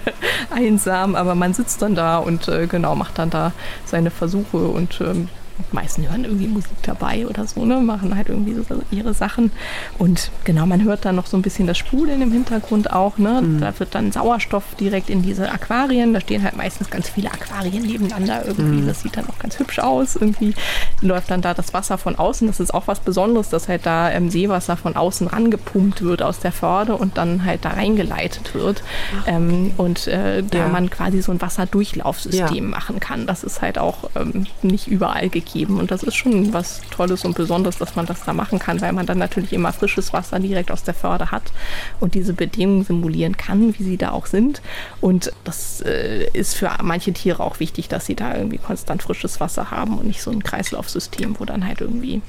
[0.49, 3.53] einsam, aber man sitzt dann da und äh, genau macht dann da
[3.85, 7.77] seine Versuche und ähm, die meisten hören irgendwie Musik dabei oder so, ne?
[7.77, 9.51] machen halt irgendwie so ihre Sachen.
[9.99, 13.17] Und genau, man hört dann noch so ein bisschen das Sprudeln im Hintergrund auch.
[13.17, 13.41] Ne?
[13.41, 13.61] Mhm.
[13.61, 16.13] Da wird dann Sauerstoff direkt in diese Aquarien.
[16.13, 18.81] Da stehen halt meistens ganz viele Aquarien nebeneinander irgendwie.
[18.81, 18.87] Mhm.
[18.87, 20.15] Das sieht dann auch ganz hübsch aus.
[20.15, 20.55] Irgendwie
[21.01, 22.47] läuft dann da das Wasser von außen.
[22.47, 26.39] Das ist auch was Besonderes, dass halt da ähm, Seewasser von außen rangepumpt wird aus
[26.39, 28.83] der Förde und dann halt da reingeleitet wird.
[29.27, 30.67] Ähm, und äh, da ja.
[30.67, 32.69] man quasi so ein Wasserdurchlaufsystem ja.
[32.69, 33.27] machen kann.
[33.27, 35.79] Das ist halt auch ähm, nicht überall gegeben geben.
[35.79, 38.93] Und das ist schon was Tolles und Besonderes, dass man das da machen kann, weil
[38.93, 41.51] man dann natürlich immer frisches Wasser direkt aus der Förde hat
[41.99, 44.61] und diese Bedingungen simulieren kann, wie sie da auch sind.
[45.01, 49.39] Und das äh, ist für manche Tiere auch wichtig, dass sie da irgendwie konstant frisches
[49.39, 52.21] Wasser haben und nicht so ein Kreislaufsystem, wo dann halt irgendwie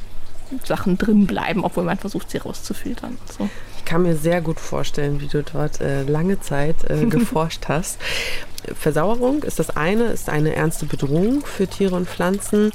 [0.64, 3.18] Sachen drin bleiben, obwohl man versucht, sie rauszufiltern.
[3.38, 3.48] So.
[3.85, 7.99] Ich kann mir sehr gut vorstellen, wie du dort äh, lange Zeit äh, geforscht hast.
[8.75, 12.73] Versauerung ist das eine, ist eine ernste Bedrohung für Tiere und Pflanzen,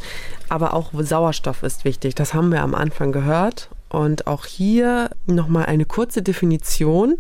[0.50, 2.14] aber auch Sauerstoff ist wichtig.
[2.14, 3.70] Das haben wir am Anfang gehört.
[3.90, 7.18] Und auch hier nochmal eine kurze Definition.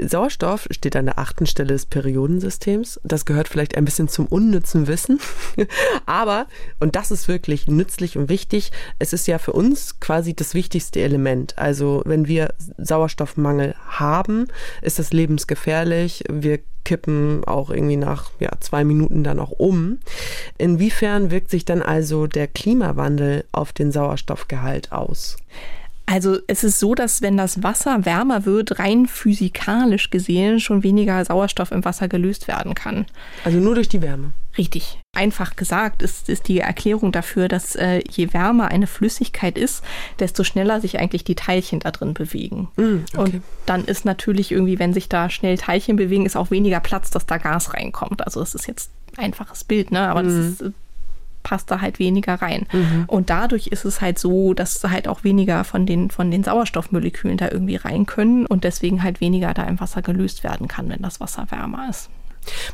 [0.00, 3.00] Sauerstoff steht an der achten Stelle des Periodensystems.
[3.04, 5.20] Das gehört vielleicht ein bisschen zum unnützen Wissen.
[6.06, 6.46] Aber,
[6.80, 11.00] und das ist wirklich nützlich und wichtig, es ist ja für uns quasi das wichtigste
[11.00, 11.58] Element.
[11.58, 14.48] Also wenn wir Sauerstoffmangel haben,
[14.82, 16.24] ist das lebensgefährlich.
[16.30, 19.98] Wir kippen auch irgendwie nach ja, zwei Minuten dann auch um.
[20.56, 25.36] Inwiefern wirkt sich dann also der Klimawandel auf den Sauerstoffgehalt aus?
[26.06, 31.24] Also es ist so, dass wenn das Wasser wärmer wird, rein physikalisch gesehen schon weniger
[31.24, 33.06] Sauerstoff im Wasser gelöst werden kann.
[33.44, 34.32] Also nur durch die Wärme.
[34.56, 35.00] Richtig.
[35.14, 39.84] Einfach gesagt ist, ist die Erklärung dafür, dass äh, je wärmer eine Flüssigkeit ist,
[40.18, 42.68] desto schneller sich eigentlich die Teilchen da drin bewegen.
[42.76, 43.18] Mm, okay.
[43.18, 47.10] Und dann ist natürlich irgendwie, wenn sich da schnell Teilchen bewegen, ist auch weniger Platz,
[47.10, 48.24] dass da Gas reinkommt.
[48.24, 50.08] Also das ist jetzt ein einfaches Bild, ne?
[50.08, 50.26] Aber mm.
[50.26, 50.70] das ist äh,
[51.46, 52.66] passt da halt weniger rein.
[52.72, 53.04] Mhm.
[53.06, 57.36] Und dadurch ist es halt so, dass halt auch weniger von den, von den Sauerstoffmolekülen
[57.36, 61.02] da irgendwie rein können und deswegen halt weniger da im Wasser gelöst werden kann, wenn
[61.02, 62.10] das Wasser wärmer ist.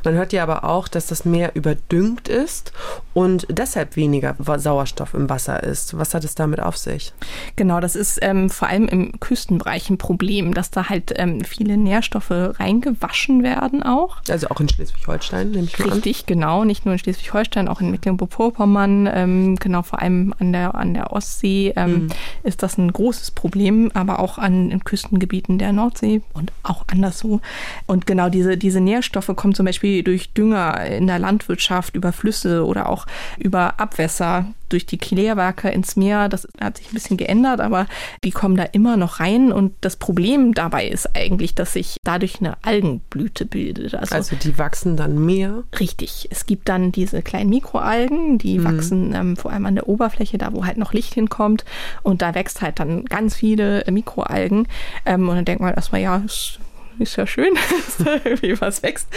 [0.03, 2.71] Man hört ja aber auch, dass das Meer überdüngt ist
[3.13, 5.97] und deshalb weniger Sauerstoff im Wasser ist.
[5.97, 7.13] Was hat es damit auf sich?
[7.55, 11.77] Genau, das ist ähm, vor allem im Küstenbereich ein Problem, dass da halt ähm, viele
[11.77, 14.17] Nährstoffe reingewaschen werden auch.
[14.29, 16.23] Also auch in Schleswig-Holstein, nehme ich mal Richtig, an.
[16.27, 16.63] genau.
[16.63, 19.09] Nicht nur in Schleswig-Holstein, auch in Mecklenburg-Vorpommern.
[19.13, 22.09] Ähm, genau, vor allem an der, an der Ostsee ähm, mhm.
[22.43, 27.41] ist das ein großes Problem, aber auch an in Küstengebieten der Nordsee und auch anderswo.
[27.85, 32.65] Und genau diese, diese Nährstoffe kommen zum Beispiel durch Dünger in der Landwirtschaft, über Flüsse
[32.65, 33.05] oder auch
[33.37, 36.27] über Abwässer durch die Klärwerke ins Meer.
[36.27, 37.85] Das hat sich ein bisschen geändert, aber
[38.23, 39.51] die kommen da immer noch rein.
[39.51, 43.95] Und das Problem dabei ist eigentlich, dass sich dadurch eine Algenblüte bildet.
[43.95, 45.63] Also, also die wachsen dann mehr?
[45.79, 46.27] Richtig.
[46.31, 48.63] Es gibt dann diese kleinen Mikroalgen, die mhm.
[48.63, 51.63] wachsen ähm, vor allem an der Oberfläche, da wo halt noch Licht hinkommt.
[52.01, 54.67] Und da wächst halt dann ganz viele Mikroalgen.
[55.05, 56.59] Ähm, und dann denkt man erstmal, ja, ist
[56.99, 57.53] ist ja schön,
[57.85, 59.07] dass da irgendwie was wächst.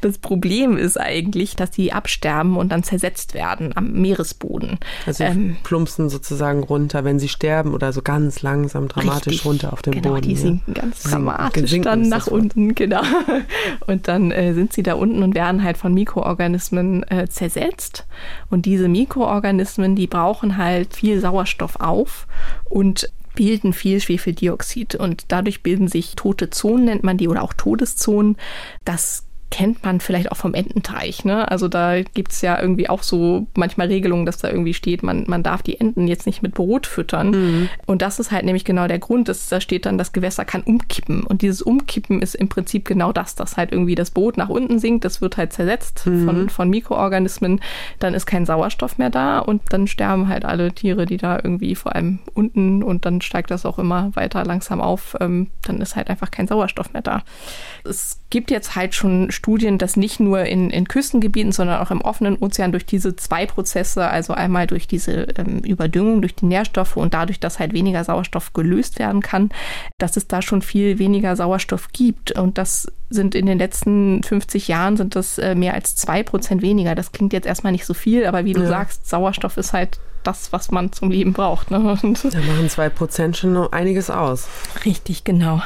[0.00, 4.78] Das Problem ist eigentlich, dass die absterben und dann zersetzt werden am Meeresboden.
[5.06, 9.72] Also ähm, plumpsen sozusagen runter, wenn sie sterben oder so ganz langsam dramatisch richtig, runter
[9.72, 10.28] auf den genau, Boden.
[10.28, 10.82] Die sinken ja.
[10.82, 13.02] ganz dramatisch sinken, dann nach unten, genau.
[13.86, 18.06] Und dann äh, sind sie da unten und werden halt von Mikroorganismen äh, zersetzt.
[18.50, 22.26] Und diese Mikroorganismen, die brauchen halt viel Sauerstoff auf
[22.68, 27.52] und bilden viel Schwefeldioxid und dadurch bilden sich tote Zonen, nennt man die, oder auch
[27.52, 28.36] Todeszonen.
[28.84, 31.26] Das kennt man vielleicht auch vom Ententeich.
[31.26, 31.48] Ne?
[31.48, 35.24] Also da gibt es ja irgendwie auch so manchmal Regelungen, dass da irgendwie steht, man,
[35.28, 37.30] man darf die Enten jetzt nicht mit Brot füttern.
[37.30, 37.68] Mhm.
[37.84, 40.62] Und das ist halt nämlich genau der Grund, dass da steht dann, das Gewässer kann
[40.62, 41.22] umkippen.
[41.22, 44.78] Und dieses Umkippen ist im Prinzip genau das, dass halt irgendwie das Boot nach unten
[44.78, 46.24] sinkt, das wird halt zersetzt mhm.
[46.24, 47.60] von, von Mikroorganismen,
[47.98, 51.74] dann ist kein Sauerstoff mehr da und dann sterben halt alle Tiere, die da irgendwie
[51.74, 55.94] vor allem unten und dann steigt das auch immer weiter langsam auf, ähm, dann ist
[55.94, 57.22] halt einfach kein Sauerstoff mehr da.
[57.84, 62.00] Es gibt jetzt halt schon Studien, dass nicht nur in, in Küstengebieten, sondern auch im
[62.00, 66.96] offenen Ozean durch diese zwei Prozesse, also einmal durch diese ähm, Überdüngung, durch die Nährstoffe
[66.96, 69.50] und dadurch, dass halt weniger Sauerstoff gelöst werden kann,
[69.98, 72.32] dass es da schon viel weniger Sauerstoff gibt.
[72.32, 76.62] Und das sind in den letzten 50 Jahren sind das äh, mehr als zwei Prozent
[76.62, 76.94] weniger.
[76.94, 78.68] Das klingt jetzt erstmal nicht so viel, aber wie du ja.
[78.68, 81.70] sagst, Sauerstoff ist halt das, was man zum Leben braucht.
[81.70, 81.78] Ne?
[81.78, 84.48] Da machen zwei Prozent schon einiges aus.
[84.84, 85.60] Richtig, genau.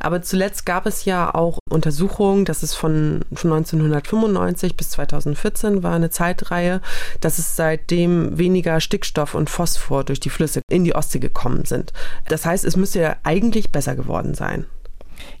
[0.00, 5.94] Aber zuletzt gab es ja auch Untersuchungen, das ist von, von 1995 bis 2014 war
[5.94, 6.80] eine Zeitreihe,
[7.20, 11.92] dass es seitdem weniger Stickstoff und Phosphor durch die Flüsse in die Ostsee gekommen sind.
[12.28, 14.66] Das heißt, es müsste ja eigentlich besser geworden sein.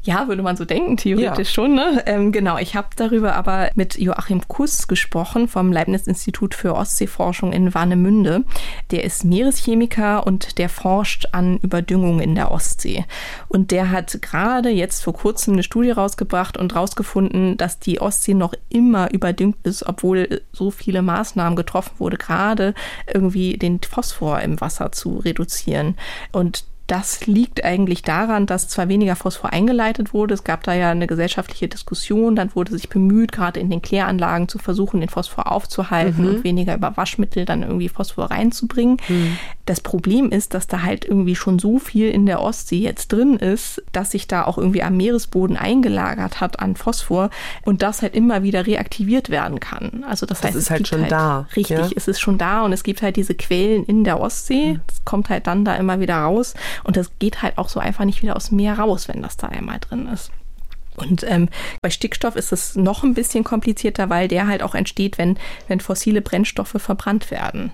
[0.02, 1.54] Ja, würde man so denken, theoretisch ja.
[1.54, 1.74] schon.
[1.74, 2.02] Ne?
[2.06, 7.74] Ähm, genau, ich habe darüber aber mit Joachim Kuss gesprochen vom Leibniz-Institut für Ostseeforschung in
[7.74, 8.44] Warnemünde.
[8.90, 13.04] Der ist Meereschemiker und der forscht an Überdüngung in der Ostsee.
[13.48, 18.34] Und der hat gerade jetzt vor kurzem eine Studie rausgebracht und rausgefunden, dass die Ostsee
[18.34, 22.74] noch immer überdüngt ist, obwohl so viele Maßnahmen getroffen wurde, gerade
[23.12, 25.96] irgendwie den Phosphor im Wasser zu reduzieren.
[26.32, 30.92] Und das liegt eigentlich daran, dass zwar weniger Phosphor eingeleitet wurde, es gab da ja
[30.92, 35.50] eine gesellschaftliche Diskussion, dann wurde sich bemüht, gerade in den Kläranlagen zu versuchen, den Phosphor
[35.50, 36.28] aufzuhalten mhm.
[36.28, 38.98] und weniger über Waschmittel dann irgendwie Phosphor reinzubringen.
[39.08, 39.38] Mhm.
[39.66, 43.36] Das Problem ist, dass da halt irgendwie schon so viel in der Ostsee jetzt drin
[43.38, 47.30] ist, dass sich da auch irgendwie am Meeresboden eingelagert hat an Phosphor
[47.64, 50.04] und das halt immer wieder reaktiviert werden kann.
[50.06, 51.48] Also das, das heißt, ist halt schon halt, da.
[51.56, 51.88] Richtig, ja?
[51.96, 54.78] es ist schon da und es gibt halt diese Quellen in der Ostsee.
[54.86, 55.04] Es mhm.
[55.04, 56.54] kommt halt dann da immer wieder raus.
[56.84, 59.36] Und das geht halt auch so einfach nicht wieder aus dem Meer raus, wenn das
[59.36, 60.30] da einmal drin ist.
[60.96, 61.48] Und ähm,
[61.82, 65.80] bei Stickstoff ist es noch ein bisschen komplizierter, weil der halt auch entsteht, wenn, wenn
[65.80, 67.72] fossile Brennstoffe verbrannt werden.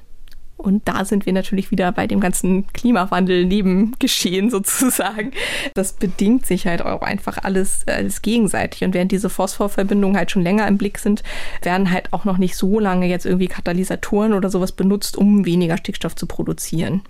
[0.60, 5.32] Und da sind wir natürlich wieder bei dem ganzen Klimawandel-Nebengeschehen sozusagen.
[5.74, 8.84] Das bedingt sich halt auch einfach alles, alles gegenseitig.
[8.84, 11.22] Und während diese Phosphorverbindungen halt schon länger im Blick sind,
[11.62, 15.78] werden halt auch noch nicht so lange jetzt irgendwie Katalysatoren oder sowas benutzt, um weniger
[15.78, 17.02] Stickstoff zu produzieren.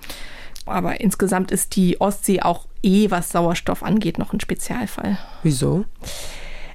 [0.66, 5.18] Aber insgesamt ist die Ostsee auch eh, was Sauerstoff angeht, noch ein Spezialfall.
[5.42, 5.84] Wieso?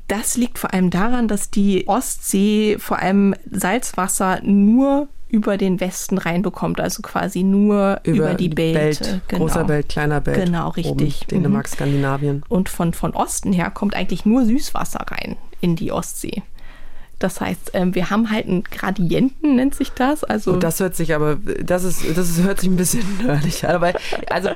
[0.08, 6.17] Das liegt vor allem daran, dass die Ostsee vor allem Salzwasser nur über den Westen
[6.17, 9.04] reinbekommt, also quasi nur über, über die Belte.
[9.04, 9.45] Belt, genau.
[9.45, 10.45] Großer Belt, kleiner Belt.
[10.45, 11.21] Genau, richtig.
[11.21, 11.74] Oben, Dänemark, mhm.
[11.74, 12.43] Skandinavien.
[12.48, 16.43] Und von, von Osten her kommt eigentlich nur Süßwasser rein in die Ostsee.
[17.19, 20.23] Das heißt, ähm, wir haben halt einen Gradienten, nennt sich das.
[20.23, 23.65] Also Und das hört sich aber, das ist, das ist, hört sich ein bisschen nördig
[23.65, 23.75] an.
[23.75, 23.93] Aber
[24.30, 24.49] also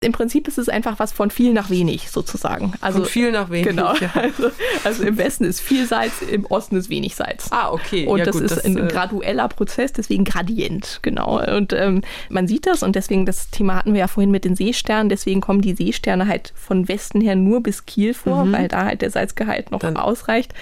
[0.00, 2.72] im Prinzip ist es einfach was von viel nach wenig sozusagen.
[2.80, 3.66] Also von viel nach wenig.
[3.66, 3.94] Genau.
[3.94, 4.12] Ja.
[4.18, 4.50] Also,
[4.84, 7.48] also, im Westen ist viel Salz, im Osten ist wenig Salz.
[7.50, 8.06] Ah, okay.
[8.06, 11.40] Und ja, das gut, ist das, ein äh, gradueller Prozess, deswegen Gradient, genau.
[11.56, 14.54] Und ähm, man sieht das und deswegen, das Thema hatten wir ja vorhin mit den
[14.54, 18.52] Seesternen, deswegen kommen die Seesterne halt von Westen her nur bis Kiel vor, mhm.
[18.52, 20.52] weil da halt der Salzgehalt noch Dann ausreicht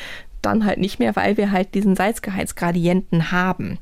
[0.46, 3.78] dann halt nicht mehr, weil wir halt diesen Salzgehaltsgradienten haben.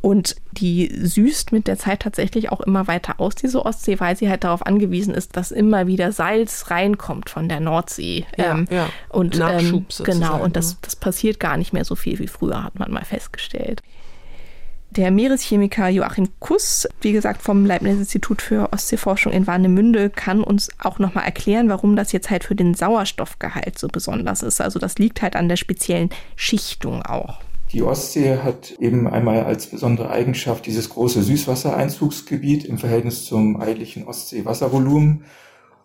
[0.00, 4.30] Und die süßt mit der Zeit tatsächlich auch immer weiter aus, diese Ostsee, weil sie
[4.30, 8.24] halt darauf angewiesen ist, dass immer wieder Salz reinkommt von der Nordsee.
[8.36, 8.88] Ja, ähm, ja.
[9.10, 12.78] Und ähm, genau, und das, das passiert gar nicht mehr so viel wie früher, hat
[12.78, 13.82] man mal festgestellt.
[14.90, 20.98] Der Meereschemiker Joachim Kuss, wie gesagt vom Leibniz-Institut für Ostseeforschung in Warnemünde, kann uns auch
[20.98, 24.60] nochmal erklären, warum das jetzt halt für den Sauerstoffgehalt so besonders ist.
[24.60, 27.38] Also das liegt halt an der speziellen Schichtung auch.
[27.72, 34.08] Die Ostsee hat eben einmal als besondere Eigenschaft dieses große Süßwassereinzugsgebiet im Verhältnis zum eigentlichen
[34.08, 35.22] Ostseewasservolumen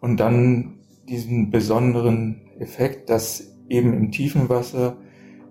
[0.02, 4.98] und dann diesen besonderen Effekt, dass eben im tiefen Wasser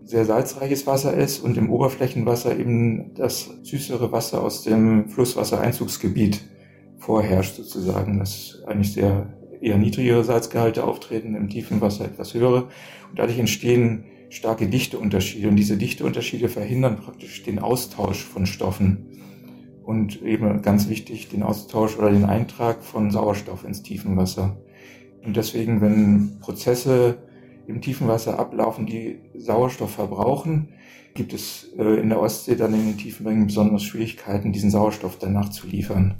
[0.04, 6.42] sehr salzreiches Wasser ist und im Oberflächenwasser eben das süßere Wasser aus dem Flusswassereinzugsgebiet
[6.98, 12.64] vorherrscht sozusagen, dass eigentlich sehr eher niedrigere Salzgehalte auftreten, im tiefen Wasser etwas höhere.
[13.10, 19.06] Und dadurch entstehen starke Dichteunterschiede und diese Dichteunterschiede verhindern praktisch den Austausch von Stoffen
[19.84, 24.56] und eben ganz wichtig den Austausch oder den Eintrag von Sauerstoff ins Tiefenwasser.
[25.24, 27.18] Und deswegen, wenn Prozesse
[27.66, 30.68] im tiefen Wasser ablaufen, die Sauerstoff verbrauchen,
[31.14, 35.18] gibt es äh, in der Ostsee dann in den tiefen Mengen besonders Schwierigkeiten, diesen Sauerstoff
[35.18, 36.16] danach zu liefern.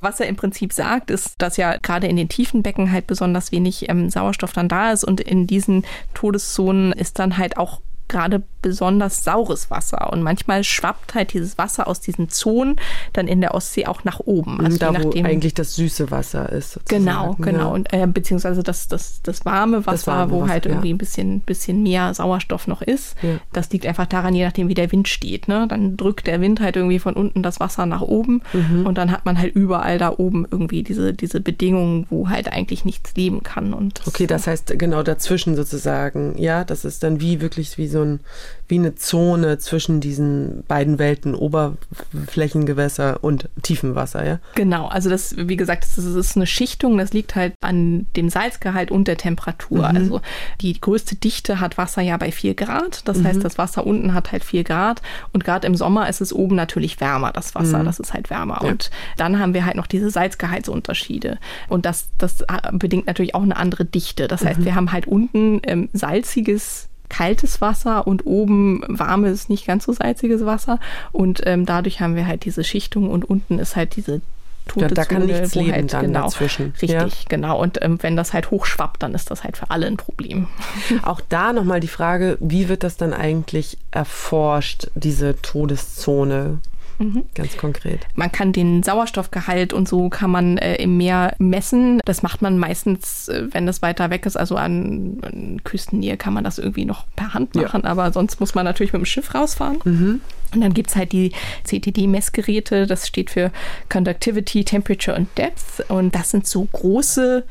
[0.00, 3.52] Was er im Prinzip sagt, ist, dass ja gerade in den tiefen Becken halt besonders
[3.52, 7.80] wenig ähm, Sauerstoff dann da ist und in diesen Todeszonen ist dann halt auch
[8.14, 10.12] gerade besonders saures Wasser.
[10.12, 12.76] Und manchmal schwappt halt dieses Wasser aus diesen Zonen
[13.12, 14.60] dann in der Ostsee auch nach oben.
[14.64, 16.72] Also da, nachdem, wo eigentlich das süße Wasser ist.
[16.72, 17.04] Sozusagen.
[17.04, 17.58] Genau, genau.
[17.58, 17.66] Ja.
[17.66, 20.94] Und, äh, beziehungsweise das, das, das warme Wasser, das warme wo Wasser, halt irgendwie ja.
[20.94, 23.16] ein bisschen, bisschen mehr Sauerstoff noch ist.
[23.22, 23.40] Ja.
[23.52, 25.48] Das liegt einfach daran, je nachdem, wie der Wind steht.
[25.48, 25.66] Ne?
[25.68, 28.86] Dann drückt der Wind halt irgendwie von unten das Wasser nach oben mhm.
[28.86, 32.84] und dann hat man halt überall da oben irgendwie diese, diese Bedingungen, wo halt eigentlich
[32.84, 33.74] nichts leben kann.
[33.74, 36.38] Und okay, das heißt genau dazwischen sozusagen.
[36.38, 38.20] Ja, das ist dann wie wirklich wie so ein
[38.68, 44.38] wie eine Zone zwischen diesen beiden Welten, Oberflächengewässer und Tiefenwasser, ja?
[44.54, 48.90] Genau, also das, wie gesagt, das ist eine Schichtung, das liegt halt an dem Salzgehalt
[48.90, 49.90] und der Temperatur.
[49.90, 49.96] Mhm.
[49.96, 50.20] Also
[50.62, 53.24] die größte Dichte hat Wasser ja bei 4 Grad, das mhm.
[53.26, 56.56] heißt, das Wasser unten hat halt 4 Grad und gerade im Sommer ist es oben
[56.56, 57.84] natürlich wärmer, das Wasser, mhm.
[57.84, 58.60] das ist halt wärmer.
[58.62, 58.70] Ja.
[58.70, 61.38] Und dann haben wir halt noch diese Salzgehaltsunterschiede
[61.68, 64.26] und das, das bedingt natürlich auch eine andere Dichte.
[64.26, 64.64] Das heißt, mhm.
[64.64, 70.44] wir haben halt unten ähm, salziges kaltes Wasser und oben warmes, nicht ganz so salziges
[70.44, 70.80] Wasser.
[71.12, 74.20] Und ähm, dadurch haben wir halt diese Schichtung und unten ist halt diese
[74.66, 76.72] tote ja, da kann Zone, nichts leben halt, dann genau, dazwischen.
[76.80, 77.08] Richtig, ja.
[77.28, 77.60] genau.
[77.60, 80.48] Und ähm, wenn das halt hochschwappt, dann ist das halt für alle ein Problem.
[81.02, 86.58] Auch da nochmal die Frage, wie wird das dann eigentlich erforscht, diese Todeszone?
[86.98, 87.24] Mhm.
[87.34, 88.06] Ganz konkret.
[88.14, 92.00] Man kann den Sauerstoffgehalt und so kann man äh, im Meer messen.
[92.04, 96.34] Das macht man meistens, äh, wenn das weiter weg ist, also an, an, Küstennähe kann
[96.34, 97.90] man das irgendwie noch per Hand machen, ja.
[97.90, 99.78] aber sonst muss man natürlich mit dem Schiff rausfahren.
[99.84, 100.20] Mhm.
[100.54, 101.32] Und dann gibt es halt die
[101.64, 103.50] CTD-Messgeräte, das steht für
[103.88, 105.84] Conductivity, Temperature und Depth.
[105.88, 107.44] Und das sind so große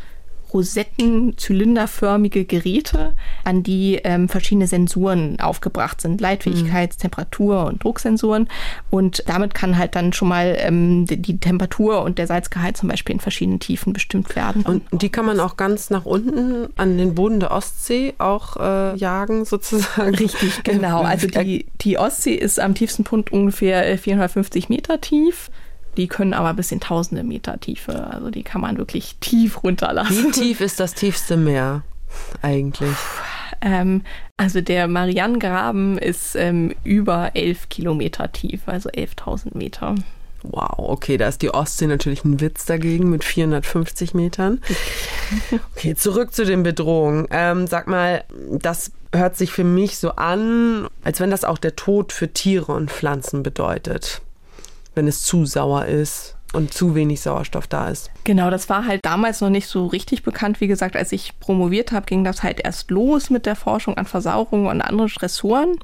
[0.53, 3.13] Rosetten, zylinderförmige Geräte,
[3.43, 6.21] an die ähm, verschiedene Sensoren aufgebracht sind.
[6.21, 7.01] Leitfähigkeits-, mhm.
[7.01, 8.47] Temperatur- und Drucksensoren.
[8.89, 12.89] Und damit kann halt dann schon mal ähm, die, die, Temperatur und der Salzgehalt zum
[12.89, 14.63] Beispiel in verschiedenen Tiefen bestimmt werden.
[14.63, 18.95] Und die kann man auch ganz nach unten an den Boden der Ostsee auch äh,
[18.95, 20.15] jagen, sozusagen.
[20.15, 21.03] Richtig, genau.
[21.13, 25.51] Also die, die Ostsee ist am tiefsten Punkt ungefähr 450 Meter tief.
[25.97, 28.07] Die können aber bis in tausende Meter Tiefe.
[28.07, 30.25] Also die kann man wirklich tief runterlassen.
[30.25, 31.83] Wie tief ist das tiefste Meer
[32.41, 32.95] eigentlich?
[33.61, 34.01] Ähm,
[34.37, 39.95] also der Marianengraben ist ähm, über elf Kilometer tief, also 11.000 Meter.
[40.43, 44.59] Wow, okay, da ist die Ostsee natürlich ein Witz dagegen mit 450 Metern.
[45.75, 47.27] Okay, zurück zu den Bedrohungen.
[47.31, 51.75] Ähm, sag mal, das hört sich für mich so an, als wenn das auch der
[51.75, 54.21] Tod für Tiere und Pflanzen bedeutet
[54.95, 58.11] wenn es zu sauer ist und zu wenig Sauerstoff da ist.
[58.23, 60.61] Genau, das war halt damals noch nicht so richtig bekannt.
[60.61, 64.05] Wie gesagt, als ich promoviert habe, ging das halt erst los mit der Forschung an
[64.05, 65.77] Versauerung und anderen Stressoren.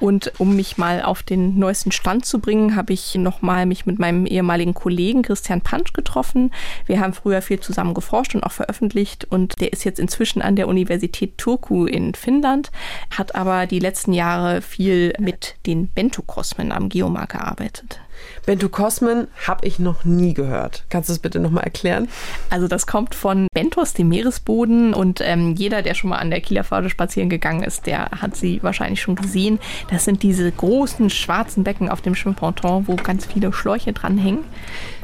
[0.00, 3.98] Und um mich mal auf den neuesten Stand zu bringen, habe ich nochmal mich mit
[3.98, 6.52] meinem ehemaligen Kollegen Christian Pansch getroffen.
[6.86, 10.56] Wir haben früher viel zusammen geforscht und auch veröffentlicht und der ist jetzt inzwischen an
[10.56, 12.70] der Universität Turku in Finnland,
[13.10, 18.00] hat aber die letzten Jahre viel mit den Bentokosmen am Geomar gearbeitet.
[18.46, 20.84] Bentokosmen habe ich noch nie gehört.
[20.90, 22.08] Kannst du es bitte nochmal erklären?
[22.50, 26.40] Also das kommt von Bentos, dem Meeresboden und ähm, jeder, der schon mal an der
[26.40, 29.58] Kieler Förde spazieren gegangen ist, der hat sie wahrscheinlich schon gesehen.
[29.90, 34.44] Das sind diese großen schwarzen Becken auf dem Schwimmponton, wo ganz viele Schläuche dranhängen.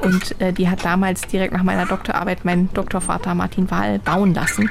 [0.03, 4.71] Und äh, die hat damals direkt nach meiner Doktorarbeit mein Doktorvater Martin Wahl bauen lassen.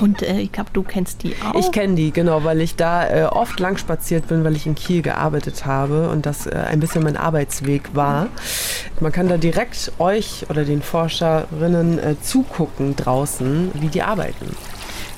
[0.00, 1.58] Und äh, ich glaube, du kennst die auch.
[1.58, 4.74] Ich kenne die, genau, weil ich da äh, oft lang spaziert bin, weil ich in
[4.74, 8.28] Kiel gearbeitet habe und das äh, ein bisschen mein Arbeitsweg war.
[9.00, 14.56] Man kann da direkt euch oder den Forscherinnen äh, zugucken draußen, wie die arbeiten.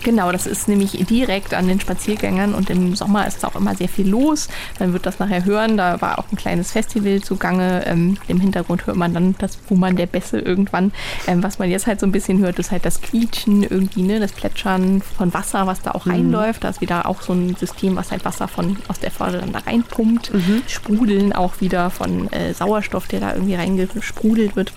[0.02, 3.88] Genau, das ist nämlich direkt an den Spaziergängern und im Sommer ist auch immer sehr
[3.88, 4.48] viel los.
[4.78, 5.76] Man wird das nachher hören.
[5.76, 7.84] Da war auch ein kleines Festival zugange.
[7.86, 10.92] Ähm, Im Hintergrund hört man dann das Wummern der Bässe irgendwann.
[11.26, 14.20] Ähm, was man jetzt halt so ein bisschen hört, ist halt das Quietschen irgendwie, ne,
[14.20, 16.12] das Plätschern von Wasser, was da auch mhm.
[16.12, 16.64] reinläuft.
[16.64, 19.52] Da ist wieder auch so ein System, was halt Wasser von aus der Förde dann
[19.52, 20.32] da reinpumpt.
[20.32, 20.62] Mhm.
[20.66, 24.72] Sprudeln auch wieder von äh, Sauerstoff, der da irgendwie reingesprudelt wird.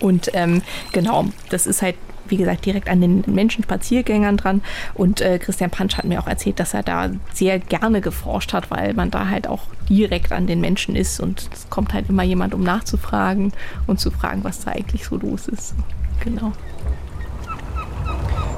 [0.00, 1.96] Und ähm, genau, das ist halt
[2.30, 4.62] wie gesagt, direkt an den Menschen Spaziergängern dran.
[4.94, 8.70] Und äh, Christian Pansch hat mir auch erzählt, dass er da sehr gerne geforscht hat,
[8.70, 12.22] weil man da halt auch direkt an den Menschen ist und es kommt halt immer
[12.22, 13.52] jemand, um nachzufragen
[13.86, 15.74] und zu fragen, was da eigentlich so los ist.
[16.24, 16.52] Genau.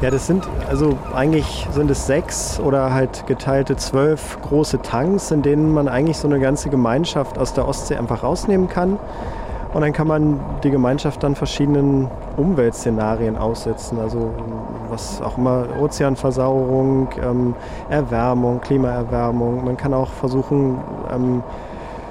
[0.02, 5.42] Ja, das sind, also eigentlich sind es sechs oder halt geteilte zwölf große Tanks, in
[5.42, 8.98] denen man eigentlich so eine ganze Gemeinschaft aus der Ostsee einfach rausnehmen kann.
[9.72, 14.00] Und dann kann man die Gemeinschaft dann verschiedenen Umweltszenarien aussetzen.
[14.00, 14.30] Also
[14.90, 17.54] was auch immer, Ozeanversauerung, ähm,
[17.88, 19.64] Erwärmung, Klimaerwärmung.
[19.64, 20.80] Man kann auch versuchen,
[21.12, 21.42] ähm,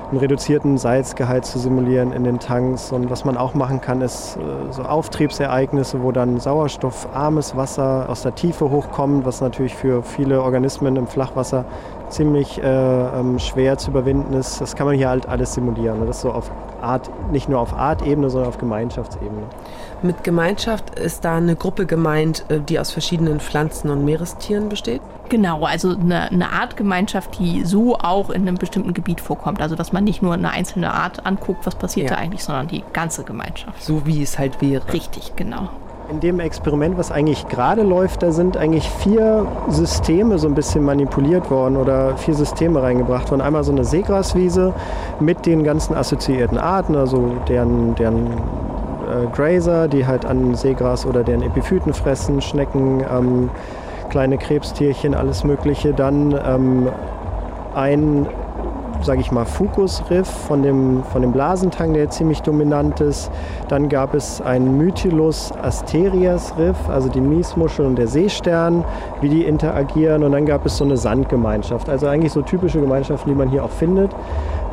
[0.10, 2.92] einen reduzierten Salzgehalt zu simulieren in den Tanks.
[2.92, 8.24] Und was man auch machen kann, ist äh, so Auftriebsereignisse, wo dann sauerstoffarmes Wasser aus
[8.24, 11.66] der Tiefe hochkommt, was natürlich für viele Organismen im Flachwasser
[12.10, 14.62] ziemlich äh, ähm, schwer zu überwinden ist.
[14.62, 16.06] Das kann man hier halt alles simulieren.
[16.06, 16.52] Das ist so auf
[16.82, 19.44] Art, nicht nur auf Artebene, sondern auf Gemeinschaftsebene.
[20.02, 25.02] Mit Gemeinschaft ist da eine Gruppe gemeint, äh, die aus verschiedenen Pflanzen und Meerestieren besteht?
[25.30, 29.62] Genau, also eine, eine Artgemeinschaft, die so auch in einem bestimmten Gebiet vorkommt.
[29.62, 32.16] Also dass man nicht nur eine einzelne Art anguckt, was passiert ja.
[32.16, 33.84] da eigentlich, sondern die ganze Gemeinschaft.
[33.84, 34.92] So wie es halt wäre.
[34.92, 35.70] Richtig, genau.
[36.10, 40.84] In dem Experiment, was eigentlich gerade läuft, da sind eigentlich vier Systeme so ein bisschen
[40.84, 43.42] manipuliert worden oder vier Systeme reingebracht worden.
[43.42, 44.74] Einmal so eine Seegraswiese
[45.20, 51.24] mit den ganzen assoziierten Arten, also deren, deren äh, Grazer, die halt an Seegras oder
[51.24, 53.52] deren Epiphyten fressen, Schnecken, ähm,
[54.10, 55.94] kleine Krebstierchen, alles Mögliche.
[55.94, 56.88] Dann ähm,
[57.76, 58.26] ein
[59.02, 63.32] sage ich mal, Fucus-Riff von dem, von dem Blasentang, der ziemlich dominant ist.
[63.68, 68.84] Dann gab es ein Mytilus asterias-Riff, also die Miesmuschel und der Seestern,
[69.22, 70.24] wie die interagieren.
[70.24, 73.64] Und dann gab es so eine Sandgemeinschaft, also eigentlich so typische Gemeinschaften, die man hier
[73.64, 74.12] auch findet.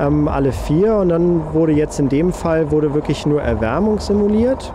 [0.01, 0.97] Ähm, alle vier.
[0.97, 4.73] Und dann wurde jetzt in dem Fall wurde wirklich nur Erwärmung simuliert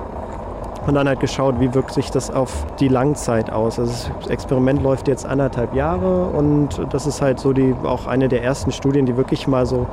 [0.88, 3.80] und dann halt geschaut, wie wirkt sich das auf die Langzeit aus.
[3.80, 8.28] Also das Experiment läuft jetzt anderthalb Jahre und das ist halt so die auch eine
[8.28, 9.88] der ersten Studien, die wirklich mal so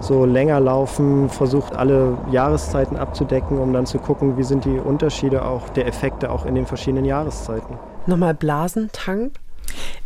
[0.00, 5.44] so länger laufen, versucht alle Jahreszeiten abzudecken, um dann zu gucken, wie sind die Unterschiede
[5.44, 7.78] auch der Effekte auch in den verschiedenen Jahreszeiten.
[8.06, 9.32] Nochmal Blasentank.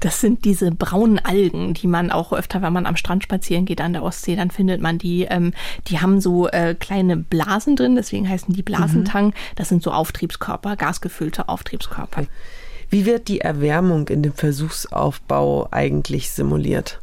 [0.01, 3.81] Das sind diese braunen Algen, die man auch öfter, wenn man am Strand spazieren geht
[3.81, 5.23] an der Ostsee, dann findet man die.
[5.23, 5.53] Ähm,
[5.89, 9.27] die haben so äh, kleine Blasen drin, deswegen heißen die Blasentang.
[9.27, 9.35] Mhm.
[9.57, 12.23] Das sind so Auftriebskörper, gasgefüllte Auftriebskörper.
[12.23, 12.31] Okay.
[12.91, 17.01] Wie wird die Erwärmung in dem Versuchsaufbau eigentlich simuliert?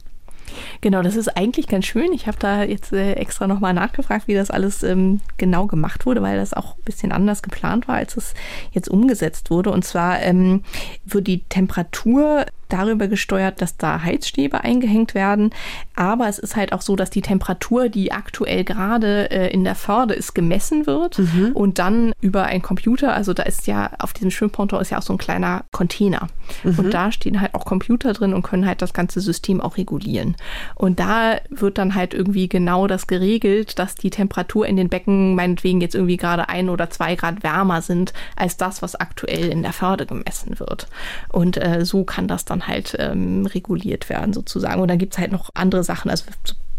[0.82, 2.14] Genau, das ist eigentlich ganz schön.
[2.14, 6.22] Ich habe da jetzt äh, extra nochmal nachgefragt, wie das alles ähm, genau gemacht wurde,
[6.22, 8.34] weil das auch ein bisschen anders geplant war, als es
[8.72, 9.72] jetzt umgesetzt wurde.
[9.72, 10.64] Und zwar ähm,
[11.06, 15.52] wird die Temperatur darüber gesteuert, dass da Heizstäbe eingehängt werden.
[15.96, 19.76] Aber es ist halt auch so, dass die Temperatur, die aktuell gerade äh, in der
[19.76, 21.52] Förde ist, gemessen wird mhm.
[21.54, 25.04] und dann über einen Computer, also da ist ja auf diesem Schwimmponton ist ja auch
[25.04, 26.28] so ein kleiner Container.
[26.64, 26.80] Mhm.
[26.80, 30.36] Und da stehen halt auch Computer drin und können halt das ganze System auch regulieren.
[30.76, 35.36] Und da wird dann halt irgendwie genau das geregelt, dass die Temperatur in den Becken
[35.36, 39.64] meinetwegen jetzt irgendwie gerade ein oder zwei Grad wärmer sind als das, was aktuell in
[39.64, 40.88] der Förde gemessen wird.
[41.30, 44.82] Und äh, so kann das dann halt ähm, reguliert werden sozusagen.
[44.82, 46.26] Und dann gibt es halt noch andere Sachen, also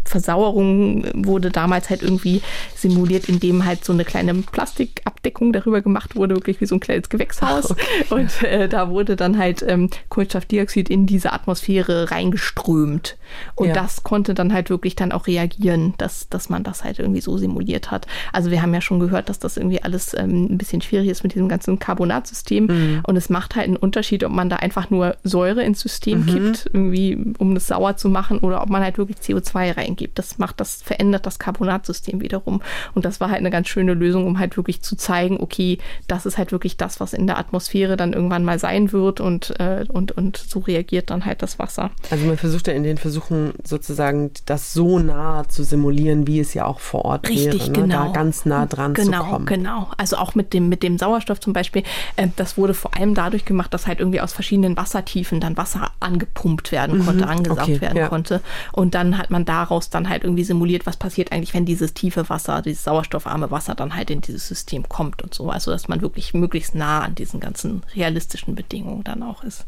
[0.05, 2.41] Versauerung wurde damals halt irgendwie
[2.75, 7.09] simuliert, indem halt so eine kleine Plastikabdeckung darüber gemacht wurde, wirklich wie so ein kleines
[7.09, 7.73] Gewächshaus.
[7.83, 8.13] Okay.
[8.23, 13.17] Und äh, da wurde dann halt ähm, Kohlenstoffdioxid in diese Atmosphäre reingeströmt.
[13.55, 13.73] Und ja.
[13.73, 17.37] das konnte dann halt wirklich dann auch reagieren, dass, dass man das halt irgendwie so
[17.37, 18.07] simuliert hat.
[18.31, 21.23] Also wir haben ja schon gehört, dass das irgendwie alles ähm, ein bisschen schwierig ist
[21.23, 22.65] mit diesem ganzen Carbonatsystem.
[22.65, 23.01] Mhm.
[23.03, 26.25] Und es macht halt einen Unterschied, ob man da einfach nur Säure ins System mhm.
[26.25, 30.19] kippt, irgendwie, um das sauer zu machen, oder ob man halt wirklich CO2 reingibt gibt.
[30.19, 32.61] Das macht das, verändert das Carbonatsystem wiederum.
[32.93, 35.77] Und das war halt eine ganz schöne Lösung, um halt wirklich zu zeigen, okay,
[36.07, 39.59] das ist halt wirklich das, was in der Atmosphäre dann irgendwann mal sein wird und,
[39.59, 41.91] äh, und, und so reagiert dann halt das Wasser.
[42.09, 46.53] Also man versucht ja in den Versuchen sozusagen das so nah zu simulieren, wie es
[46.53, 47.71] ja auch vor Ort Richtig, wäre.
[47.71, 47.73] Ne?
[47.73, 48.07] genau.
[48.07, 49.45] Da ganz nah dran genau, zu kommen.
[49.45, 49.91] Genau, genau.
[49.97, 51.83] Also auch mit dem, mit dem Sauerstoff zum Beispiel,
[52.15, 55.91] äh, das wurde vor allem dadurch gemacht, dass halt irgendwie aus verschiedenen Wassertiefen dann Wasser
[55.99, 58.07] angepumpt werden konnte, mhm, angesaugt okay, werden ja.
[58.07, 58.41] konnte.
[58.71, 62.29] Und dann hat man daraus dann halt irgendwie simuliert, was passiert eigentlich, wenn dieses tiefe
[62.29, 65.49] Wasser, dieses sauerstoffarme Wasser dann halt in dieses System kommt und so.
[65.49, 69.65] Also dass man wirklich möglichst nah an diesen ganzen realistischen Bedingungen dann auch ist.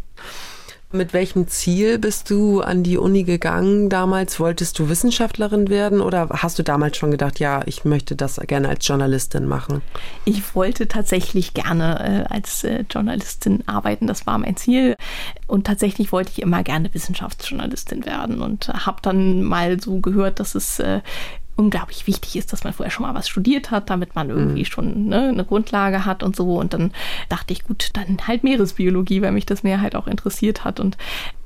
[0.91, 4.39] Mit welchem Ziel bist du an die Uni gegangen damals?
[4.39, 8.69] Wolltest du Wissenschaftlerin werden oder hast du damals schon gedacht, ja, ich möchte das gerne
[8.69, 9.81] als Journalistin machen?
[10.25, 14.95] Ich wollte tatsächlich gerne äh, als äh, Journalistin arbeiten, das war mein Ziel.
[15.47, 20.55] Und tatsächlich wollte ich immer gerne Wissenschaftsjournalistin werden und habe dann mal so gehört, dass
[20.55, 21.01] es äh,
[21.55, 24.65] unglaublich wichtig ist, dass man vorher schon mal was studiert hat, damit man irgendwie mhm.
[24.65, 26.59] schon ne, eine Grundlage hat und so.
[26.59, 26.91] Und dann
[27.29, 30.79] dachte ich, gut, dann halt Meeresbiologie, weil mich das mehr halt auch interessiert hat.
[30.79, 30.97] Und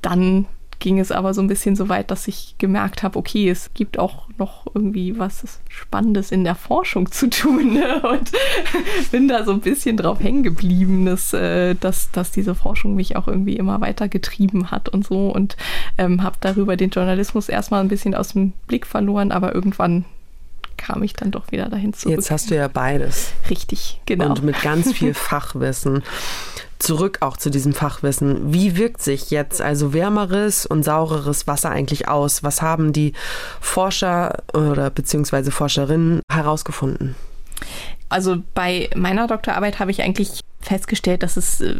[0.01, 0.45] dann
[0.79, 3.99] ging es aber so ein bisschen so weit, dass ich gemerkt habe, okay, es gibt
[3.99, 7.73] auch noch irgendwie was Spannendes in der Forschung zu tun.
[7.73, 8.01] Ne?
[8.01, 8.31] Und
[9.11, 13.17] bin da so ein bisschen drauf hängen geblieben, dass, äh, dass, dass diese Forschung mich
[13.17, 15.29] auch irgendwie immer weiter getrieben hat und so.
[15.29, 15.57] Und
[15.97, 20.05] ähm, habe darüber den Journalismus erstmal ein bisschen aus dem Blick verloren, aber irgendwann
[20.77, 22.15] kam ich dann doch wieder dahin zurück.
[22.15, 23.33] Jetzt hast du ja beides.
[23.49, 24.29] Richtig, genau.
[24.29, 26.03] Und mit ganz viel Fachwissen
[26.79, 28.53] zurück auch zu diesem Fachwissen.
[28.53, 32.43] Wie wirkt sich jetzt also wärmeres und saureres Wasser eigentlich aus?
[32.43, 33.13] Was haben die
[33.59, 37.15] Forscher oder beziehungsweise Forscherinnen herausgefunden?
[38.07, 41.73] Also bei meiner Doktorarbeit habe ich eigentlich festgestellt, dass es, äh,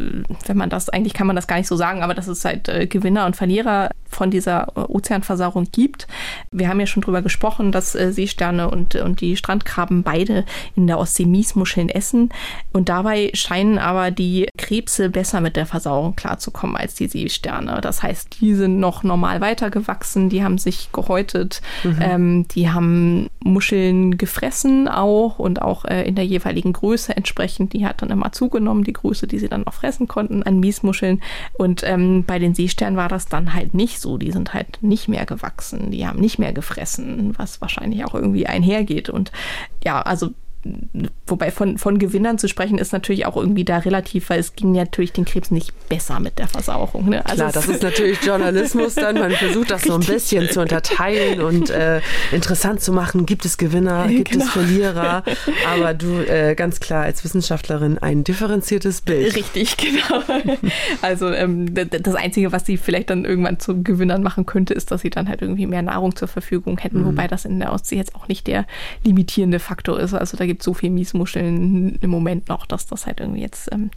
[0.46, 2.68] wenn man das, eigentlich kann man das gar nicht so sagen, aber dass es halt
[2.68, 6.06] äh, Gewinner und Verlierer von dieser äh, Ozeanversauerung gibt.
[6.50, 10.98] Wir haben ja schon drüber gesprochen, dass Seesterne und, und die Strandkrabben beide in der
[10.98, 12.30] Ostsee Miesmuscheln essen.
[12.72, 17.80] Und dabei scheinen aber die Krebse besser mit der Versauerung klarzukommen als die Seesterne.
[17.80, 21.98] Das heißt, die sind noch normal weitergewachsen, die haben sich gehäutet, mhm.
[22.00, 27.72] ähm, die haben Muscheln gefressen auch und auch äh, in der jeweiligen Größe entsprechend.
[27.72, 30.60] Die hat dann immer zugenommen genommen, die Größe, die sie dann auch fressen konnten an
[30.60, 31.20] Miesmuscheln.
[31.54, 34.16] Und ähm, bei den Seesternen war das dann halt nicht so.
[34.16, 38.46] Die sind halt nicht mehr gewachsen, die haben nicht mehr gefressen, was wahrscheinlich auch irgendwie
[38.46, 39.10] einhergeht.
[39.10, 39.32] Und
[39.84, 40.30] ja, also
[41.26, 44.72] wobei von, von Gewinnern zu sprechen ist natürlich auch irgendwie da relativ, weil es ging
[44.72, 47.08] natürlich den Krebs nicht besser mit der Versauerung.
[47.08, 47.24] Ne?
[47.24, 49.18] Also Klar, das ist natürlich Journalismus dann.
[49.18, 52.00] Man versucht das so ein bisschen zu unterteilen und äh,
[52.30, 53.24] interessant zu machen.
[53.24, 54.44] Gibt es Gewinner, gibt genau.
[54.44, 55.24] es Verlierer?
[55.72, 59.34] Aber du äh, ganz klar als Wissenschaftlerin ein differenziertes Bild.
[59.36, 60.22] Richtig, genau.
[61.00, 65.00] Also ähm, das Einzige, was sie vielleicht dann irgendwann zu Gewinnern machen könnte, ist, dass
[65.00, 67.06] sie dann halt irgendwie mehr Nahrung zur Verfügung hätten, mhm.
[67.06, 68.66] wobei das in der Ostsee jetzt auch nicht der
[69.04, 70.12] limitierende Faktor ist.
[70.12, 73.92] Also da gibt so viel Miesmuscheln im Moment noch, dass das halt irgendwie jetzt ähm,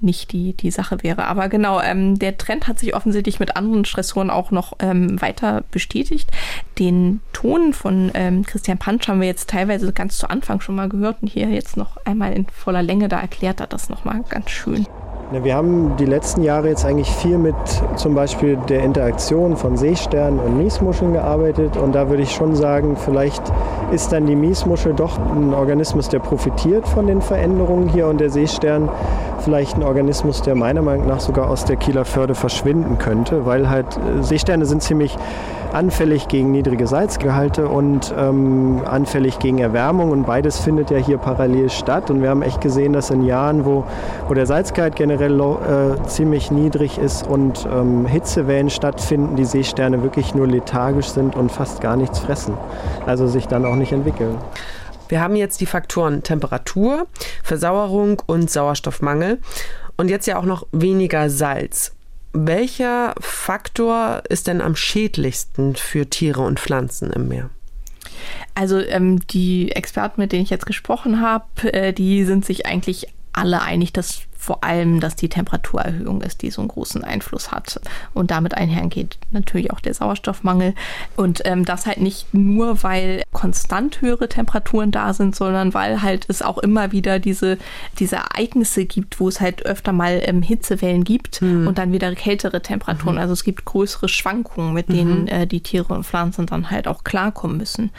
[0.00, 1.24] nicht die, die Sache wäre.
[1.24, 5.64] Aber genau, ähm, der Trend hat sich offensichtlich mit anderen Stressoren auch noch ähm, weiter
[5.70, 6.30] bestätigt.
[6.78, 10.90] Den Ton von ähm, Christian Pansch haben wir jetzt teilweise ganz zu Anfang schon mal
[10.90, 14.50] gehört und hier jetzt noch einmal in voller Länge, da erklärt er das nochmal ganz
[14.50, 14.86] schön.
[15.42, 17.56] Wir haben die letzten Jahre jetzt eigentlich viel mit
[17.96, 21.76] zum Beispiel der Interaktion von Seesternen und Miesmuscheln gearbeitet.
[21.76, 23.42] Und da würde ich schon sagen, vielleicht
[23.90, 28.30] ist dann die Miesmuschel doch ein Organismus, der profitiert von den Veränderungen hier und der
[28.30, 28.88] Seestern
[29.40, 33.68] vielleicht ein Organismus, der meiner Meinung nach sogar aus der Kieler Förde verschwinden könnte, weil
[33.68, 35.16] halt äh, Seesterne sind ziemlich
[35.74, 40.12] anfällig gegen niedrige Salzgehalte und ähm, anfällig gegen Erwärmung.
[40.12, 42.10] Und beides findet ja hier parallel statt.
[42.10, 43.84] Und wir haben echt gesehen, dass in Jahren, wo,
[44.28, 50.34] wo der Salzgehalt generell äh, ziemlich niedrig ist und ähm, Hitzewellen stattfinden, die Seesterne wirklich
[50.34, 52.56] nur lethargisch sind und fast gar nichts fressen.
[53.06, 54.38] Also sich dann auch nicht entwickeln.
[55.08, 57.06] Wir haben jetzt die Faktoren Temperatur,
[57.42, 59.40] Versauerung und Sauerstoffmangel
[59.96, 61.92] und jetzt ja auch noch weniger Salz.
[62.32, 67.50] Welcher Faktor ist denn am schädlichsten für Tiere und Pflanzen im Meer?
[68.54, 73.08] Also ähm, die Experten, mit denen ich jetzt gesprochen habe, äh, die sind sich eigentlich
[73.32, 77.80] alle einig, dass vor allem, dass die Temperaturerhöhung ist, die so einen großen Einfluss hat.
[78.12, 80.74] Und damit einhergeht natürlich auch der Sauerstoffmangel.
[81.16, 86.26] Und ähm, das halt nicht nur, weil konstant höhere Temperaturen da sind, sondern weil halt
[86.28, 87.56] es auch immer wieder diese,
[87.98, 91.66] diese Ereignisse gibt, wo es halt öfter mal ähm, Hitzewellen gibt mhm.
[91.66, 93.14] und dann wieder kältere Temperaturen.
[93.14, 93.20] Mhm.
[93.22, 95.28] Also es gibt größere Schwankungen, mit denen mhm.
[95.28, 97.90] äh, die Tiere und Pflanzen dann halt auch klarkommen müssen.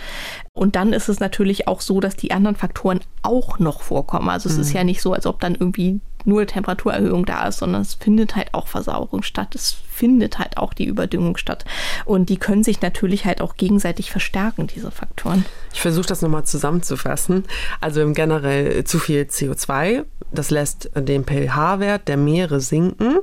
[0.54, 4.30] Und dann ist es natürlich auch so, dass die anderen Faktoren auch noch vorkommen.
[4.30, 4.78] Also es ist hm.
[4.78, 8.54] ja nicht so, als ob dann irgendwie nur Temperaturerhöhung da ist, sondern es findet halt
[8.54, 9.56] auch Versauerung statt.
[9.56, 11.66] Es findet halt auch die Überdüngung statt.
[12.04, 15.46] Und die können sich natürlich halt auch gegenseitig verstärken, diese Faktoren.
[15.74, 17.46] Ich versuche das nochmal zusammenzufassen.
[17.82, 23.20] Also generell zu viel CO2, das lässt den pH-Wert der Meere sinken.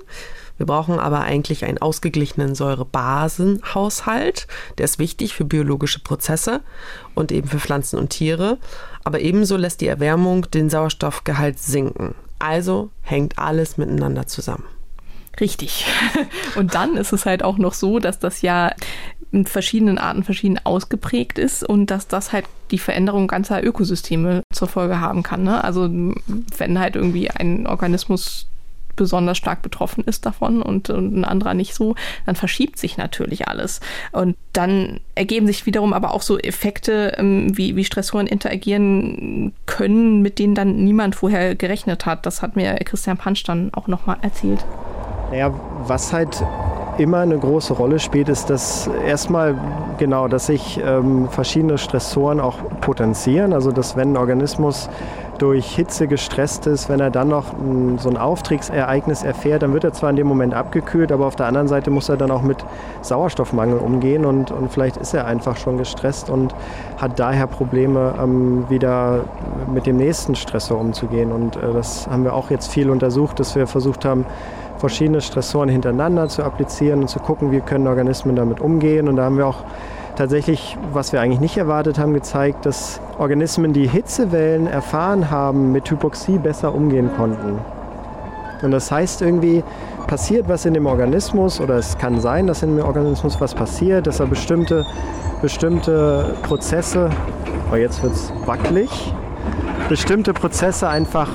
[0.58, 4.46] Wir brauchen aber eigentlich einen ausgeglichenen Säurebasenhaushalt.
[4.78, 6.60] Der ist wichtig für biologische Prozesse
[7.14, 8.58] und eben für Pflanzen und Tiere.
[9.04, 12.14] Aber ebenso lässt die Erwärmung den Sauerstoffgehalt sinken.
[12.42, 14.64] Also hängt alles miteinander zusammen.
[15.40, 15.86] Richtig.
[16.56, 18.72] Und dann ist es halt auch noch so, dass das ja
[19.30, 24.68] in verschiedenen Arten verschieden ausgeprägt ist und dass das halt die Veränderung ganzer Ökosysteme zur
[24.68, 25.42] Folge haben kann.
[25.42, 25.64] Ne?
[25.64, 28.46] Also wenn halt irgendwie ein Organismus
[28.96, 31.94] besonders stark betroffen ist davon und, und, ein anderer nicht so,
[32.26, 33.80] dann verschiebt sich natürlich alles.
[34.12, 40.22] Und dann ergeben sich wiederum aber auch so Effekte, ähm, wie, wie Stressoren interagieren können,
[40.22, 42.26] mit denen dann niemand vorher gerechnet hat.
[42.26, 44.64] Das hat mir Christian Pansch dann auch nochmal erzählt.
[45.30, 45.52] Naja,
[45.86, 46.44] was halt
[46.98, 49.54] immer eine große Rolle spielt, ist, dass erstmal
[49.98, 53.52] genau, dass sich ähm, verschiedene Stressoren auch potenzieren.
[53.52, 54.88] Also dass wenn ein Organismus
[55.42, 57.46] durch Hitze gestresst ist, wenn er dann noch
[57.98, 61.46] so ein Auftriebsereignis erfährt, dann wird er zwar in dem Moment abgekühlt, aber auf der
[61.46, 62.64] anderen Seite muss er dann auch mit
[63.00, 66.54] Sauerstoffmangel umgehen und, und vielleicht ist er einfach schon gestresst und
[66.96, 69.24] hat daher Probleme, ähm, wieder
[69.74, 71.32] mit dem nächsten Stressor umzugehen.
[71.32, 74.24] Und äh, das haben wir auch jetzt viel untersucht, dass wir versucht haben,
[74.78, 79.08] verschiedene Stressoren hintereinander zu applizieren und zu gucken, wie können Organismen damit umgehen.
[79.08, 79.64] Und da haben wir auch
[80.16, 85.90] tatsächlich, was wir eigentlich nicht erwartet haben, gezeigt, dass Organismen, die Hitzewellen erfahren haben, mit
[85.90, 87.58] Hypoxie besser umgehen konnten.
[88.62, 89.64] Und das heißt irgendwie,
[90.06, 94.06] passiert was in dem Organismus oder es kann sein, dass in dem Organismus was passiert,
[94.06, 94.84] dass er bestimmte,
[95.40, 97.10] bestimmte Prozesse,
[97.72, 99.12] oh jetzt wird es wackelig,
[99.88, 101.28] bestimmte Prozesse einfach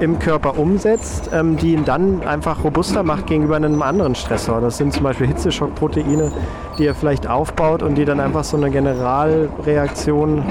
[0.00, 4.60] im Körper umsetzt, ähm, die ihn dann einfach robuster macht gegenüber einem anderen Stressor.
[4.60, 6.32] Das sind zum Beispiel Hitzeschockproteine,
[6.78, 10.44] die er vielleicht aufbaut und die dann einfach so eine Generalreaktion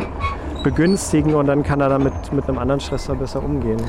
[0.64, 3.82] begünstigen und dann kann er damit mit einem anderen Stressor besser umgehen.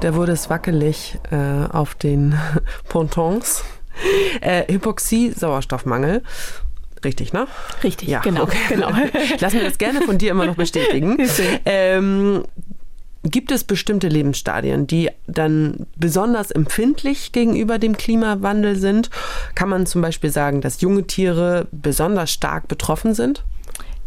[0.00, 2.38] Da wurde es wackelig äh, auf den
[2.88, 3.64] Pontons.
[4.40, 6.22] Äh, Hypoxie, Sauerstoffmangel.
[7.04, 7.46] Richtig, ne?
[7.82, 8.42] Richtig, ja, genau.
[8.42, 8.56] Okay.
[8.68, 8.90] genau.
[9.40, 11.16] Lass mir das gerne von dir immer noch bestätigen.
[11.64, 12.44] ähm,
[13.24, 19.10] Gibt es bestimmte Lebensstadien, die dann besonders empfindlich gegenüber dem Klimawandel sind?
[19.54, 23.44] Kann man zum Beispiel sagen, dass junge Tiere besonders stark betroffen sind?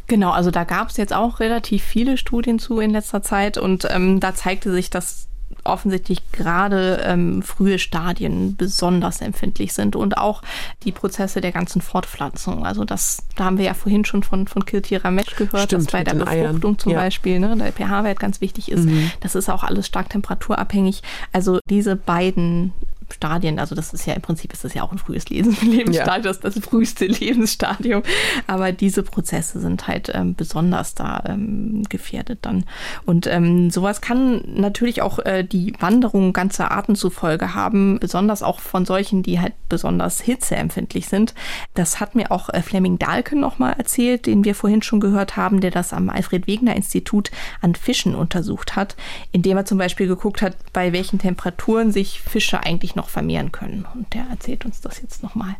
[0.07, 3.87] Genau, also da gab es jetzt auch relativ viele Studien zu in letzter Zeit und
[3.89, 5.27] ähm, da zeigte sich, dass
[5.63, 10.41] offensichtlich gerade ähm, frühe Stadien besonders empfindlich sind und auch
[10.83, 12.65] die Prozesse der ganzen Fortpflanzung.
[12.65, 15.91] Also das, da haben wir ja vorhin schon von, von Kiltira Match gehört, Stimmt, dass
[15.91, 16.99] bei der Befruchtung zum ja.
[16.99, 18.85] Beispiel ne, der pH-Wert ganz wichtig ist.
[18.85, 19.11] Mhm.
[19.19, 21.01] Das ist auch alles stark temperaturabhängig.
[21.31, 22.73] Also diese beiden
[23.13, 26.19] Stadien, also das ist ja im Prinzip ist das ja auch ein frühes Lebensstadium, ja.
[26.19, 28.03] das, das früheste Lebensstadium.
[28.47, 32.65] Aber diese Prozesse sind halt ähm, besonders da ähm, gefährdet dann.
[33.05, 38.59] Und ähm, sowas kann natürlich auch äh, die Wanderung ganzer Arten zufolge haben, besonders auch
[38.59, 41.33] von solchen, die halt besonders hitzeempfindlich sind.
[41.73, 45.61] Das hat mir auch äh, Fleming Dahlke nochmal erzählt, den wir vorhin schon gehört haben,
[45.61, 47.31] der das am Alfred Wegener Institut
[47.61, 48.95] an Fischen untersucht hat,
[49.31, 53.51] indem er zum Beispiel geguckt hat, bei welchen Temperaturen sich Fische eigentlich noch noch vermehren
[53.51, 53.85] können.
[53.95, 55.55] Und der erzählt uns das jetzt nochmal.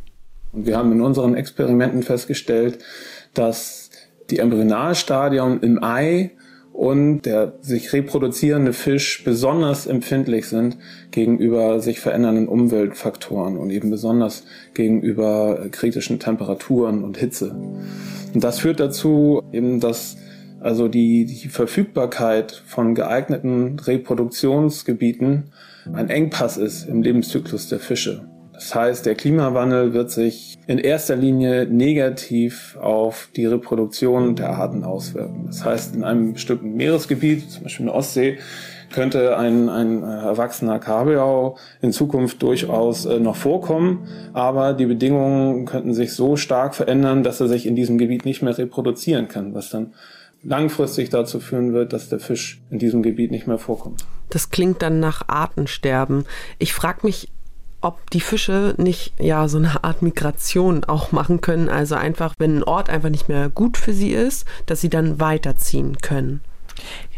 [0.54, 2.80] Wir haben in unseren Experimenten festgestellt,
[3.34, 3.90] dass
[4.30, 6.32] die Embryonalstadium im Ei
[6.72, 10.78] und der sich reproduzierende Fisch besonders empfindlich sind
[11.10, 17.56] gegenüber sich verändernden Umweltfaktoren und eben besonders gegenüber kritischen Temperaturen und Hitze.
[18.34, 20.18] Und das führt dazu eben, dass
[20.60, 25.52] also die, die Verfügbarkeit von geeigneten Reproduktionsgebieten
[25.94, 28.28] ein Engpass ist im Lebenszyklus der Fische.
[28.54, 34.84] Das heißt, der Klimawandel wird sich in erster Linie negativ auf die Reproduktion der Arten
[34.84, 35.46] auswirken.
[35.48, 38.38] Das heißt, in einem bestimmten Meeresgebiet, zum Beispiel in der Ostsee,
[38.92, 45.94] könnte ein, ein erwachsener Kabeljau in Zukunft durchaus äh, noch vorkommen, aber die Bedingungen könnten
[45.94, 49.70] sich so stark verändern, dass er sich in diesem Gebiet nicht mehr reproduzieren kann, was
[49.72, 49.94] dann
[50.44, 54.06] langfristig dazu führen wird, dass der Fisch in diesem Gebiet nicht mehr vorkommt.
[54.32, 56.26] Das klingt dann nach Artensterben.
[56.58, 57.30] Ich frage mich,
[57.82, 62.58] ob die Fische nicht ja so eine Art Migration auch machen können, also einfach, wenn
[62.58, 66.42] ein Ort einfach nicht mehr gut für sie ist, dass sie dann weiterziehen können.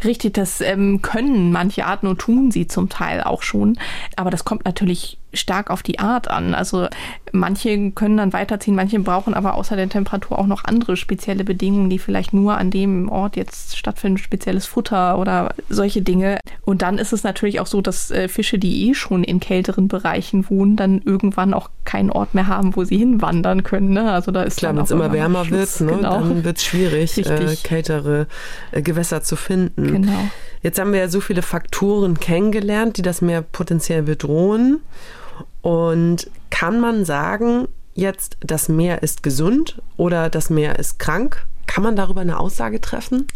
[0.03, 3.77] Richtig, das ähm, können manche Arten und tun sie zum Teil auch schon.
[4.15, 6.53] Aber das kommt natürlich stark auf die Art an.
[6.53, 6.87] Also
[7.31, 11.89] manche können dann weiterziehen, manche brauchen aber außer der Temperatur auch noch andere spezielle Bedingungen,
[11.89, 16.39] die vielleicht nur an dem Ort jetzt stattfinden, spezielles Futter oder solche Dinge.
[16.63, 19.87] Und dann ist es natürlich auch so, dass äh, Fische, die eh schon in kälteren
[19.87, 23.89] Bereichen wohnen, dann irgendwann auch keinen Ort mehr haben, wo sie hinwandern können.
[23.89, 24.11] Ne?
[24.11, 25.97] Also da ist klar, wenn es immer wärmer Schluss, wird, ne?
[25.97, 26.19] genau.
[26.19, 28.27] dann wird es schwierig, äh, kältere
[28.71, 29.87] äh, Gewässer zu finden.
[29.93, 30.29] Genau.
[30.61, 34.81] Jetzt haben wir ja so viele Faktoren kennengelernt, die das Meer potenziell bedrohen.
[35.61, 41.45] Und kann man sagen, jetzt das Meer ist gesund oder das Meer ist krank?
[41.67, 43.27] Kann man darüber eine Aussage treffen?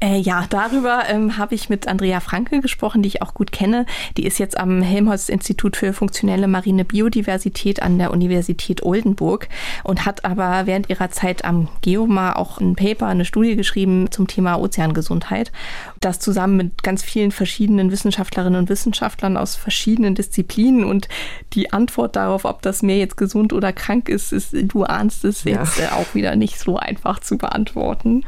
[0.00, 3.86] Äh, ja, darüber ähm, habe ich mit Andrea Franke gesprochen, die ich auch gut kenne.
[4.16, 9.48] Die ist jetzt am Helmholtz-Institut für funktionelle marine Biodiversität an der Universität Oldenburg
[9.84, 14.26] und hat aber während ihrer Zeit am Geomar auch ein Paper, eine Studie geschrieben zum
[14.26, 15.52] Thema Ozeangesundheit.
[16.00, 20.84] Das zusammen mit ganz vielen verschiedenen Wissenschaftlerinnen und Wissenschaftlern aus verschiedenen Disziplinen.
[20.84, 21.08] Und
[21.52, 25.44] die Antwort darauf, ob das Meer jetzt gesund oder krank ist, ist du ahnst es
[25.44, 25.60] ja.
[25.60, 28.22] jetzt äh, auch wieder nicht so einfach zu beantworten beantworten.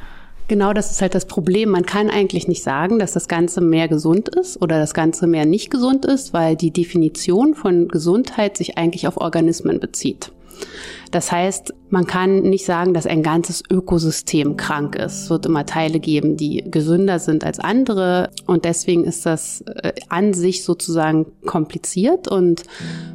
[0.48, 1.70] Genau, das ist halt das Problem.
[1.70, 5.44] Man kann eigentlich nicht sagen, dass das ganze Meer gesund ist oder das ganze Meer
[5.44, 10.32] nicht gesund ist, weil die Definition von Gesundheit sich eigentlich auf Organismen bezieht.
[11.10, 15.22] Das heißt, man kann nicht sagen, dass ein ganzes Ökosystem krank ist.
[15.22, 18.30] Es wird immer Teile geben, die gesünder sind als andere.
[18.46, 22.28] Und deswegen ist das äh, an sich sozusagen kompliziert.
[22.28, 22.64] Und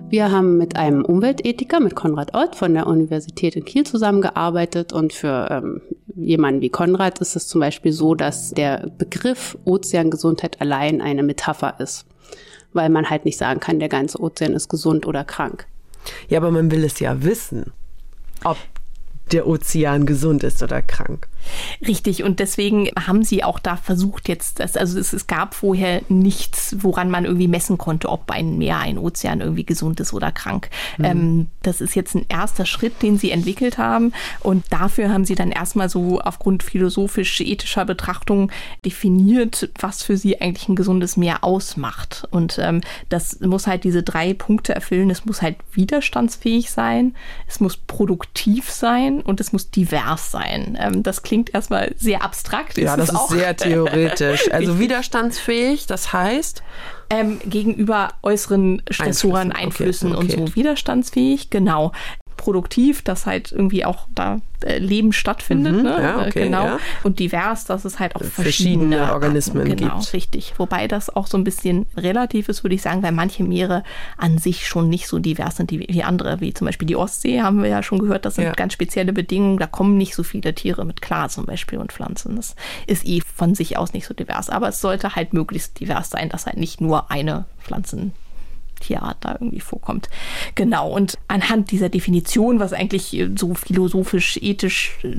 [0.10, 4.92] wir haben mit einem Umweltethiker, mit Konrad Ott von der Universität in Kiel zusammengearbeitet.
[4.92, 5.82] Und für ähm,
[6.16, 11.76] jemanden wie Konrad ist es zum Beispiel so, dass der Begriff Ozeangesundheit allein eine Metapher
[11.80, 12.08] ist.
[12.74, 15.68] Weil man halt nicht sagen kann, der ganze Ozean ist gesund oder krank.
[16.28, 17.72] Ja, aber man will es ja wissen,
[18.44, 18.58] ob
[19.32, 21.28] der Ozean gesund ist oder krank.
[21.86, 26.02] Richtig, und deswegen haben sie auch da versucht jetzt, dass, also es, es, gab vorher
[26.10, 30.32] nichts, woran man irgendwie messen konnte, ob ein Meer, ein Ozean irgendwie gesund ist oder
[30.32, 30.70] krank.
[30.98, 31.06] Mhm.
[31.06, 34.14] Ähm, das ist jetzt ein erster Schritt, den sie entwickelt haben.
[34.42, 38.52] Und dafür haben sie dann erstmal so aufgrund philosophisch-ethischer Betrachtung
[38.86, 42.28] definiert, was für sie eigentlich ein gesundes Meer ausmacht.
[42.32, 45.10] Und ähm, das muss halt diese drei Punkte erfüllen.
[45.10, 47.16] Es muss halt widerstandsfähig sein,
[47.48, 50.78] es muss produktiv sein und es muss divers sein.
[50.80, 52.78] Ähm, das klingt erstmal sehr abstrakt.
[52.78, 54.52] Ja, das ist, ist sehr theoretisch.
[54.52, 56.64] Also widerstandsfähig, das heißt?
[57.10, 60.38] Ähm, gegenüber äußeren Stressoren, Einflüssen, okay, okay.
[60.38, 61.92] und so widerstandsfähig, genau
[62.44, 65.78] produktiv, dass halt irgendwie auch da äh, Leben stattfindet.
[65.78, 65.90] Mhm, ne?
[65.92, 66.66] ja, äh, okay, genau.
[66.66, 66.80] Ja.
[67.04, 69.92] Und divers, dass es halt auch verschiedene, verschiedene Organismen genau, gibt.
[69.92, 70.54] Genau, richtig.
[70.58, 73.84] Wobei das auch so ein bisschen relativ ist, würde ich sagen, weil manche Meere
[74.18, 77.64] an sich schon nicht so divers sind wie andere, wie zum Beispiel die Ostsee, haben
[77.64, 78.52] wir ja schon gehört, das sind ja.
[78.52, 82.36] ganz spezielle Bedingungen, da kommen nicht so viele Tiere mit klar zum Beispiel und Pflanzen.
[82.36, 84.50] Das ist eh von sich aus nicht so divers.
[84.50, 88.12] Aber es sollte halt möglichst divers sein, dass halt nicht nur eine Pflanzen
[88.84, 90.10] Tierart da irgendwie vorkommt.
[90.56, 95.16] Genau, und anhand dieser Definition, was eigentlich so philosophisch, ethisch äh,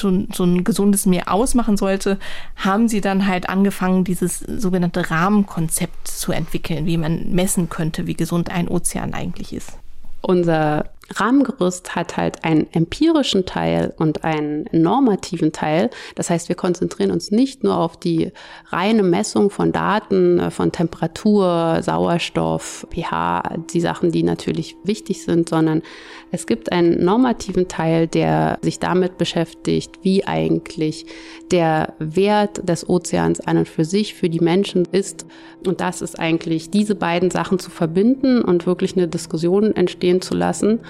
[0.00, 2.18] so, so ein gesundes Meer ausmachen sollte,
[2.56, 8.14] haben sie dann halt angefangen, dieses sogenannte Rahmenkonzept zu entwickeln, wie man messen könnte, wie
[8.14, 9.78] gesund ein Ozean eigentlich ist.
[10.20, 15.90] Unser Rahmengerüst hat halt einen empirischen Teil und einen normativen Teil.
[16.16, 18.32] Das heißt, wir konzentrieren uns nicht nur auf die
[18.66, 23.42] reine Messung von Daten, äh, von Temperatur, Sauerstoff, pH,
[23.72, 25.82] die Sachen, die natürlich wichtig sind, sondern
[26.30, 31.06] es gibt einen normativen Teil, der sich damit beschäftigt, wie eigentlich
[31.50, 35.26] der Wert des Ozeans an und für sich für die Menschen ist.
[35.66, 40.34] Und das ist eigentlich, diese beiden Sachen zu verbinden und wirklich eine Diskussion entstehen zu
[40.34, 40.80] lassen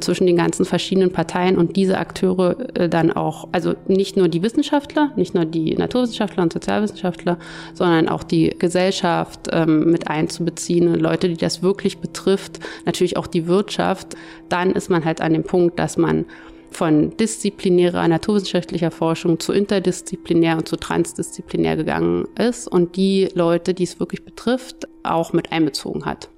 [0.00, 4.42] zwischen den ganzen verschiedenen Parteien und diese Akteure äh, dann auch, also nicht nur die
[4.42, 7.38] Wissenschaftler, nicht nur die Naturwissenschaftler und Sozialwissenschaftler,
[7.74, 13.46] sondern auch die Gesellschaft ähm, mit einzubeziehen, Leute, die das wirklich betrifft, natürlich auch die
[13.46, 14.16] Wirtschaft,
[14.48, 16.26] dann man halt an dem Punkt, dass man
[16.70, 23.84] von disziplinärer naturwissenschaftlicher Forschung zu interdisziplinär und zu transdisziplinär gegangen ist und die Leute, die
[23.84, 26.28] es wirklich betrifft, auch mit einbezogen hat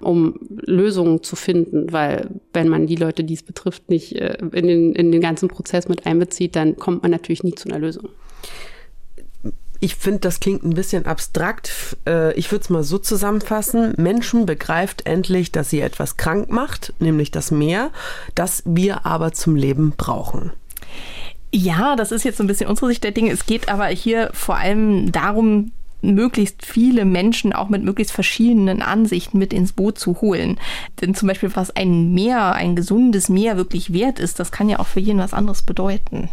[0.00, 4.66] um Lösungen zu finden, weil wenn man die Leute, die es betrifft, nicht äh, in
[4.66, 8.10] den, in den ganzen Prozess mit einbezieht, dann kommt man natürlich nie zu einer Lösung.
[9.80, 11.96] Ich finde, das klingt ein bisschen abstrakt.
[12.06, 13.94] Äh, ich würde es mal so zusammenfassen.
[13.96, 17.90] Menschen begreift endlich, dass sie etwas krank macht, nämlich das Meer,
[18.34, 20.52] das wir aber zum Leben brauchen.
[21.52, 23.32] Ja, das ist jetzt so ein bisschen unsere Sicht der Dinge.
[23.32, 25.72] Es geht aber hier vor allem darum,
[26.02, 30.58] möglichst viele Menschen auch mit möglichst verschiedenen Ansichten mit ins Boot zu holen.
[31.00, 34.78] Denn zum Beispiel, was ein Meer, ein gesundes Meer wirklich wert ist, das kann ja
[34.78, 36.28] auch für jeden was anderes bedeuten.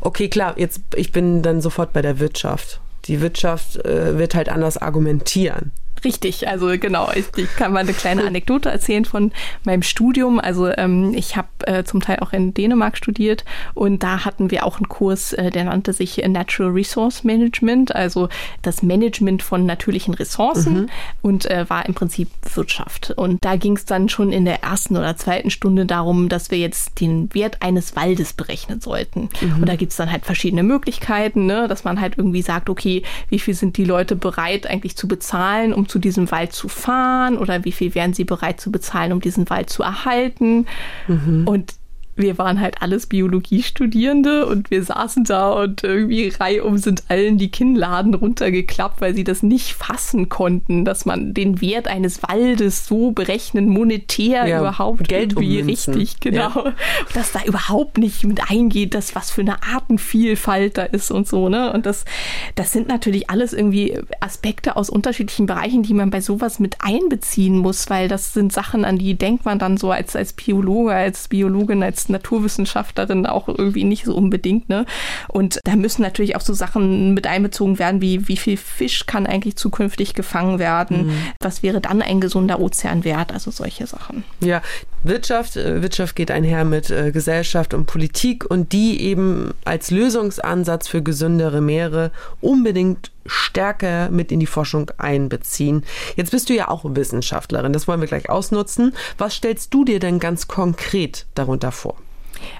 [0.00, 4.48] Okay, klar, jetzt ich bin dann sofort bei der Wirtschaft Die Wirtschaft äh, wird halt
[4.48, 5.72] anders argumentieren.
[6.06, 7.10] Richtig, also genau.
[7.16, 9.32] Ich, ich, kann mal eine kleine Anekdote erzählen von
[9.64, 10.38] meinem Studium.
[10.38, 13.44] Also ähm, ich habe äh, zum Teil auch in Dänemark studiert
[13.74, 18.28] und da hatten wir auch einen Kurs, äh, der nannte sich Natural Resource Management, also
[18.62, 20.88] das Management von natürlichen Ressourcen mhm.
[21.22, 23.12] und äh, war im Prinzip Wirtschaft.
[23.16, 26.58] Und da ging es dann schon in der ersten oder zweiten Stunde darum, dass wir
[26.58, 29.28] jetzt den Wert eines Waldes berechnen sollten.
[29.40, 29.56] Mhm.
[29.62, 31.66] Und da gibt es dann halt verschiedene Möglichkeiten, ne?
[31.66, 35.74] dass man halt irgendwie sagt, okay, wie viel sind die Leute bereit eigentlich zu bezahlen,
[35.74, 39.20] um zu diesem Wald zu fahren oder wie viel wären sie bereit zu bezahlen, um
[39.20, 40.66] diesen Wald zu erhalten.
[41.08, 41.46] Mhm.
[41.46, 41.74] Und
[42.16, 47.50] wir waren halt alles Biologiestudierende und wir saßen da und irgendwie reihum sind allen die
[47.50, 53.10] Kinnladen runtergeklappt, weil sie das nicht fassen konnten, dass man den Wert eines Waldes so
[53.10, 56.50] berechnen, monetär ja, überhaupt Geld irgendwie richtig, genau.
[56.54, 56.72] Ja.
[57.12, 61.50] Dass da überhaupt nicht mit eingeht, dass was für eine Artenvielfalt da ist und so,
[61.50, 61.72] ne?
[61.72, 62.06] Und das,
[62.54, 67.58] das sind natürlich alles irgendwie Aspekte aus unterschiedlichen Bereichen, die man bei sowas mit einbeziehen
[67.58, 71.28] muss, weil das sind Sachen, an die denkt man dann so als, als Biologe, als
[71.28, 74.68] Biologin, als Naturwissenschaftlerin auch irgendwie nicht so unbedingt.
[74.68, 74.86] Ne?
[75.28, 79.26] Und da müssen natürlich auch so Sachen mit einbezogen werden, wie wie viel Fisch kann
[79.26, 81.06] eigentlich zukünftig gefangen werden?
[81.06, 81.12] Mhm.
[81.40, 83.32] Was wäre dann ein gesunder Ozeanwert?
[83.32, 84.24] Also solche Sachen.
[84.40, 84.62] Ja,
[85.06, 90.88] Wirtschaft, äh, Wirtschaft geht einher mit äh, Gesellschaft und Politik und die eben als Lösungsansatz
[90.88, 95.84] für gesündere Meere unbedingt stärker mit in die Forschung einbeziehen.
[96.16, 98.94] Jetzt bist du ja auch Wissenschaftlerin, das wollen wir gleich ausnutzen.
[99.18, 101.96] Was stellst du dir denn ganz konkret darunter vor?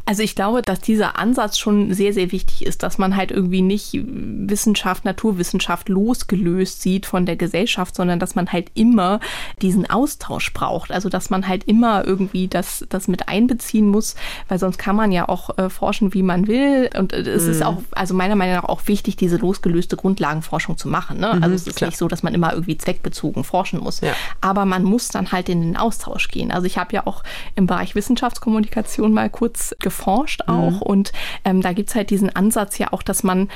[0.05, 3.63] Also ich glaube, dass dieser Ansatz schon sehr, sehr wichtig ist, dass man halt irgendwie
[3.63, 9.21] nicht Wissenschaft, Naturwissenschaft losgelöst sieht von der Gesellschaft, sondern dass man halt immer
[9.63, 10.93] diesen Austausch braucht.
[10.93, 14.15] Also dass man halt immer irgendwie das, das mit einbeziehen muss,
[14.49, 16.91] weil sonst kann man ja auch äh, forschen, wie man will.
[16.97, 17.51] Und äh, es mhm.
[17.51, 21.19] ist auch, also meiner Meinung nach auch wichtig, diese losgelöste Grundlagenforschung zu machen.
[21.19, 21.31] Ne?
[21.31, 21.91] Also mhm, es ist klar.
[21.91, 24.01] nicht so, dass man immer irgendwie zweckbezogen forschen muss.
[24.01, 24.13] Ja.
[24.41, 26.51] Aber man muss dann halt in den Austausch gehen.
[26.51, 27.23] Also ich habe ja auch
[27.55, 30.73] im Bereich Wissenschaftskommunikation mal kurz geforscht auch.
[30.73, 30.83] Mhm.
[30.83, 31.13] Und
[31.45, 33.49] ähm, da gibt es halt diesen Ansatz ja auch, dass man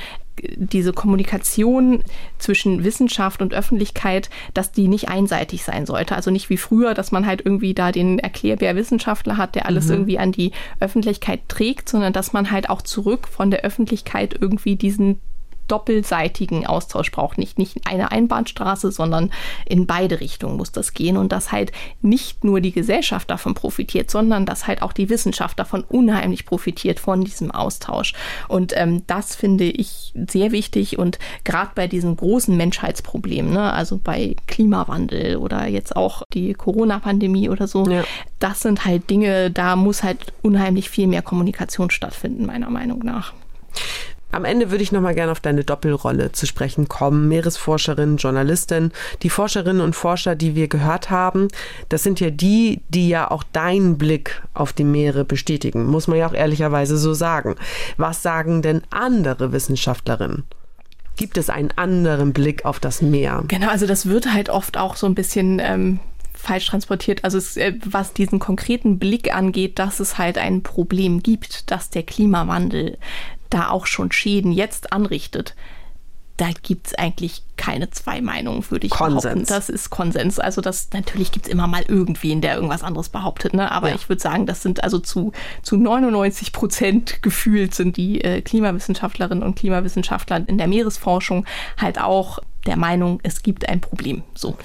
[0.55, 2.03] diese Kommunikation
[2.39, 6.15] zwischen Wissenschaft und Öffentlichkeit, dass die nicht einseitig sein sollte.
[6.15, 9.91] Also nicht wie früher, dass man halt irgendwie da den Erklärbär-Wissenschaftler hat, der alles mhm.
[9.91, 14.75] irgendwie an die Öffentlichkeit trägt, sondern dass man halt auch zurück von der Öffentlichkeit irgendwie
[14.75, 15.19] diesen
[15.71, 17.37] doppelseitigen Austausch braucht.
[17.37, 19.31] Nicht, nicht eine Einbahnstraße, sondern
[19.65, 24.11] in beide Richtungen muss das gehen und dass halt nicht nur die Gesellschaft davon profitiert,
[24.11, 28.13] sondern dass halt auch die Wissenschaft davon unheimlich profitiert von diesem Austausch.
[28.47, 33.97] Und ähm, das finde ich sehr wichtig und gerade bei diesen großen Menschheitsproblemen, ne, also
[33.97, 38.03] bei Klimawandel oder jetzt auch die Corona-Pandemie oder so, ja.
[38.39, 43.33] das sind halt Dinge, da muss halt unheimlich viel mehr Kommunikation stattfinden, meiner Meinung nach.
[44.31, 47.27] Am Ende würde ich noch mal gerne auf deine Doppelrolle zu sprechen kommen.
[47.27, 48.91] Meeresforscherin, Journalistin.
[49.23, 51.49] Die Forscherinnen und Forscher, die wir gehört haben,
[51.89, 55.85] das sind ja die, die ja auch deinen Blick auf die Meere bestätigen.
[55.85, 57.55] Muss man ja auch ehrlicherweise so sagen.
[57.97, 60.43] Was sagen denn andere Wissenschaftlerinnen?
[61.17, 63.43] Gibt es einen anderen Blick auf das Meer?
[63.47, 65.99] Genau, also das wird halt oft auch so ein bisschen ähm,
[66.33, 67.23] falsch transportiert.
[67.23, 71.89] Also es, äh, was diesen konkreten Blick angeht, dass es halt ein Problem gibt, dass
[71.89, 72.97] der Klimawandel
[73.53, 75.55] da auch schon Schäden jetzt anrichtet,
[76.41, 79.21] da gibt es eigentlich keine zwei Meinungen, würde ich Konsens.
[79.21, 79.45] behaupten.
[79.45, 80.39] Das ist Konsens.
[80.39, 83.53] Also das natürlich gibt es immer mal irgendwen, der irgendwas anderes behauptet.
[83.53, 83.71] Ne?
[83.71, 83.95] Aber ja.
[83.95, 89.43] ich würde sagen, das sind also zu, zu 99 Prozent gefühlt sind die äh, Klimawissenschaftlerinnen
[89.43, 91.45] und Klimawissenschaftler in der Meeresforschung
[91.77, 94.23] halt auch der Meinung, es gibt ein Problem.
[94.33, 94.57] So.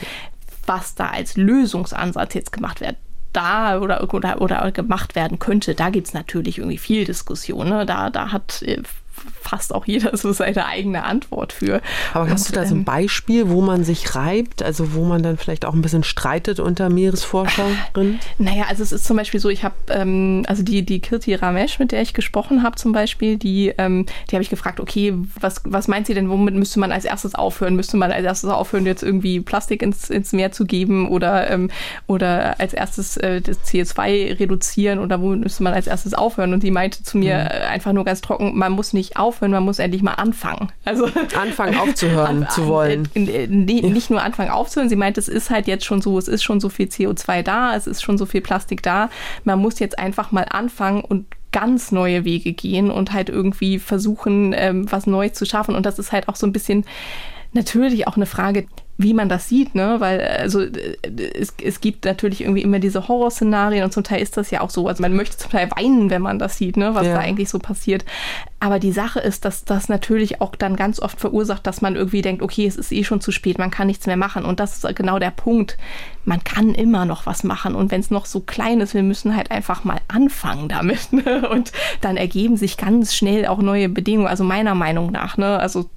[0.64, 2.96] Was da als Lösungsansatz jetzt gemacht wird,
[3.36, 7.68] da oder, oder, oder gemacht werden könnte, da gibt es natürlich irgendwie viel Diskussion.
[7.68, 7.86] Ne?
[7.86, 8.82] Da, da hat äh,
[9.40, 11.80] fast auch jeder so seine eigene Antwort für.
[12.12, 15.04] Aber hast Und, du da so ein ähm, Beispiel, wo man sich reibt, also wo
[15.04, 18.20] man dann vielleicht auch ein bisschen streitet unter Meeresforscherinnen?
[18.38, 21.78] Naja, also es ist zum Beispiel so, ich habe, ähm, also die, die Kirti Ramesh,
[21.78, 25.62] mit der ich gesprochen habe zum Beispiel, die, ähm, die habe ich gefragt, okay, was,
[25.64, 27.76] was meint sie denn, womit müsste man als erstes aufhören?
[27.76, 31.70] Müsste man als erstes aufhören, jetzt irgendwie Plastik ins, ins Meer zu geben oder, ähm,
[32.06, 36.52] oder als erstes äh, das CO2 reduzieren oder womit müsste man als erstes aufhören?
[36.52, 37.68] Und die meinte zu mir mhm.
[37.70, 40.68] einfach nur ganz trocken, man muss nicht aufhören, aufhören, man muss endlich mal anfangen.
[40.84, 41.06] Also
[41.38, 43.08] anfangen aufzuhören an, zu wollen.
[43.14, 46.60] Nicht nur anfangen aufzuhören, sie meint, es ist halt jetzt schon so, es ist schon
[46.60, 49.10] so viel CO2 da, es ist schon so viel Plastik da.
[49.44, 54.52] Man muss jetzt einfach mal anfangen und ganz neue Wege gehen und halt irgendwie versuchen,
[54.54, 55.74] ähm, was Neues zu schaffen.
[55.74, 56.84] Und das ist halt auch so ein bisschen
[57.52, 58.66] natürlich auch eine Frage
[58.98, 59.96] wie man das sieht, ne?
[59.98, 64.50] Weil also es, es gibt natürlich irgendwie immer diese Horrorszenarien und zum Teil ist das
[64.50, 64.88] ja auch so.
[64.88, 66.94] Also man möchte zum Teil weinen, wenn man das sieht, ne?
[66.94, 67.14] Was ja.
[67.14, 68.06] da eigentlich so passiert.
[68.58, 72.22] Aber die Sache ist, dass das natürlich auch dann ganz oft verursacht, dass man irgendwie
[72.22, 74.46] denkt, okay, es ist eh schon zu spät, man kann nichts mehr machen.
[74.46, 75.76] Und das ist genau der Punkt.
[76.24, 77.74] Man kann immer noch was machen.
[77.74, 81.08] Und wenn es noch so klein ist, wir müssen halt einfach mal anfangen damit.
[81.16, 81.48] Ne?
[81.48, 81.72] Und
[82.02, 84.28] dann ergeben sich ganz schnell auch neue Bedingungen.
[84.28, 85.38] Also meiner Meinung nach.
[85.38, 85.58] Ne?
[85.58, 85.88] Also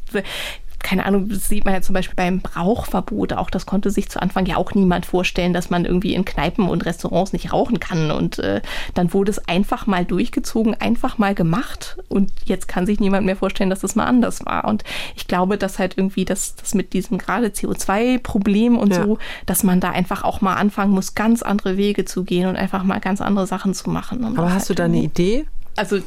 [0.82, 3.50] keine Ahnung, das sieht man ja zum Beispiel beim Rauchverbot auch.
[3.50, 6.86] Das konnte sich zu Anfang ja auch niemand vorstellen, dass man irgendwie in Kneipen und
[6.86, 8.12] Restaurants nicht rauchen kann.
[8.12, 8.62] Und äh,
[8.94, 11.98] dann wurde es einfach mal durchgezogen, einfach mal gemacht.
[12.08, 14.66] Und jetzt kann sich niemand mehr vorstellen, dass das mal anders war.
[14.66, 14.84] Und
[15.16, 19.04] ich glaube, dass halt irgendwie das, das mit diesem gerade CO2-Problem und ja.
[19.04, 22.56] so, dass man da einfach auch mal anfangen muss, ganz andere Wege zu gehen und
[22.56, 24.24] einfach mal ganz andere Sachen zu machen.
[24.38, 25.46] Aber hast halt du da eine Idee?
[25.76, 26.00] Also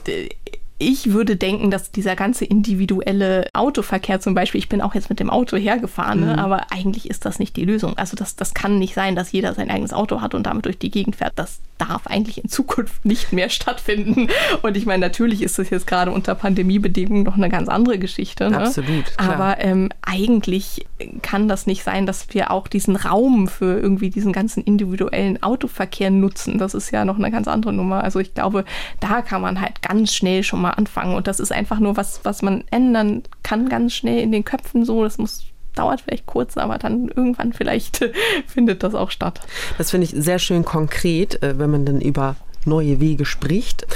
[0.82, 5.20] ich würde denken, dass dieser ganze individuelle Autoverkehr zum Beispiel, ich bin auch jetzt mit
[5.20, 6.38] dem Auto hergefahren, ne, mhm.
[6.38, 7.96] aber eigentlich ist das nicht die Lösung.
[7.96, 10.78] Also das, das kann nicht sein, dass jeder sein eigenes Auto hat und damit durch
[10.78, 11.32] die Gegend fährt.
[11.36, 14.28] Das darf eigentlich in Zukunft nicht mehr stattfinden.
[14.62, 18.50] Und ich meine, natürlich ist das jetzt gerade unter Pandemiebedingungen noch eine ganz andere Geschichte.
[18.50, 18.58] Ne?
[18.58, 19.16] Absolut.
[19.16, 19.34] Klar.
[19.34, 20.86] Aber ähm, eigentlich
[21.22, 26.10] kann das nicht sein, dass wir auch diesen Raum für irgendwie diesen ganzen individuellen Autoverkehr
[26.10, 26.58] nutzen.
[26.58, 28.02] Das ist ja noch eine ganz andere Nummer.
[28.02, 28.64] Also ich glaube,
[29.00, 31.14] da kann man halt ganz schnell schon mal anfangen.
[31.14, 34.84] Und das ist einfach nur was, was man ändern kann, ganz schnell in den Köpfen
[34.84, 35.02] so.
[35.04, 35.44] Das muss
[35.74, 38.04] dauert vielleicht kurz, aber dann irgendwann vielleicht
[38.46, 39.40] findet das auch statt.
[39.78, 43.86] Das finde ich sehr schön konkret, äh, wenn man dann über neue Wege spricht.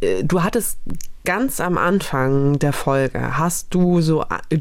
[0.00, 0.78] Äh, du hattest
[1.24, 4.58] ganz am Anfang der Folge, hast du so äh,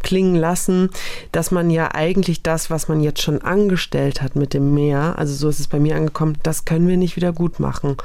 [0.00, 0.90] durchklingen lassen,
[1.32, 5.34] dass man ja eigentlich das, was man jetzt schon angestellt hat mit dem Meer, also
[5.34, 7.96] so ist es bei mir angekommen, das können wir nicht wieder gut machen.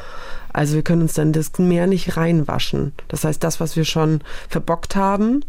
[0.54, 2.94] Also wir können uns dann das Meer nicht reinwaschen.
[3.08, 5.42] Das heißt, das, was wir schon verbockt haben,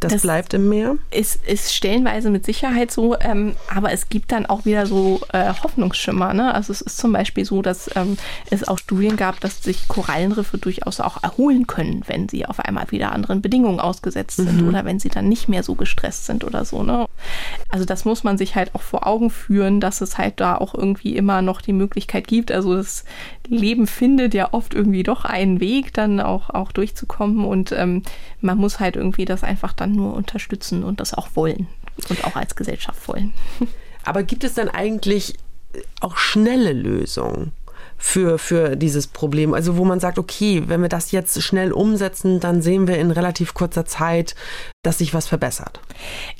[0.00, 0.96] das, das, bleibt im Meer?
[1.10, 5.52] Ist, ist stellenweise mit Sicherheit so, ähm, aber es gibt dann auch wieder so äh,
[5.62, 6.32] Hoffnungsschimmer.
[6.32, 6.54] Ne?
[6.54, 8.16] Also es ist zum Beispiel so, dass ähm,
[8.50, 12.90] es auch Studien gab, dass sich Korallenriffe durchaus auch erholen können, wenn sie auf einmal
[12.90, 14.68] wieder anderen Bedingungen ausgesetzt sind mhm.
[14.68, 16.82] oder wenn sie dann nicht mehr so gestresst sind oder so.
[16.82, 17.06] Ne?
[17.68, 20.74] Also das muss man sich halt auch vor Augen führen, dass es halt da auch
[20.74, 22.50] irgendwie immer noch die Möglichkeit gibt.
[22.50, 23.04] Also das
[23.50, 28.02] Leben findet ja oft irgendwie doch einen Weg, dann auch, auch durchzukommen und ähm,
[28.40, 31.66] man muss halt irgendwie das einfach dann nur unterstützen und das auch wollen
[32.08, 33.32] und auch als Gesellschaft wollen.
[34.04, 35.34] Aber gibt es dann eigentlich
[36.00, 37.52] auch schnelle Lösungen?
[38.00, 39.52] Für, für dieses Problem.
[39.52, 43.10] Also wo man sagt, okay, wenn wir das jetzt schnell umsetzen, dann sehen wir in
[43.10, 44.34] relativ kurzer Zeit,
[44.82, 45.80] dass sich was verbessert.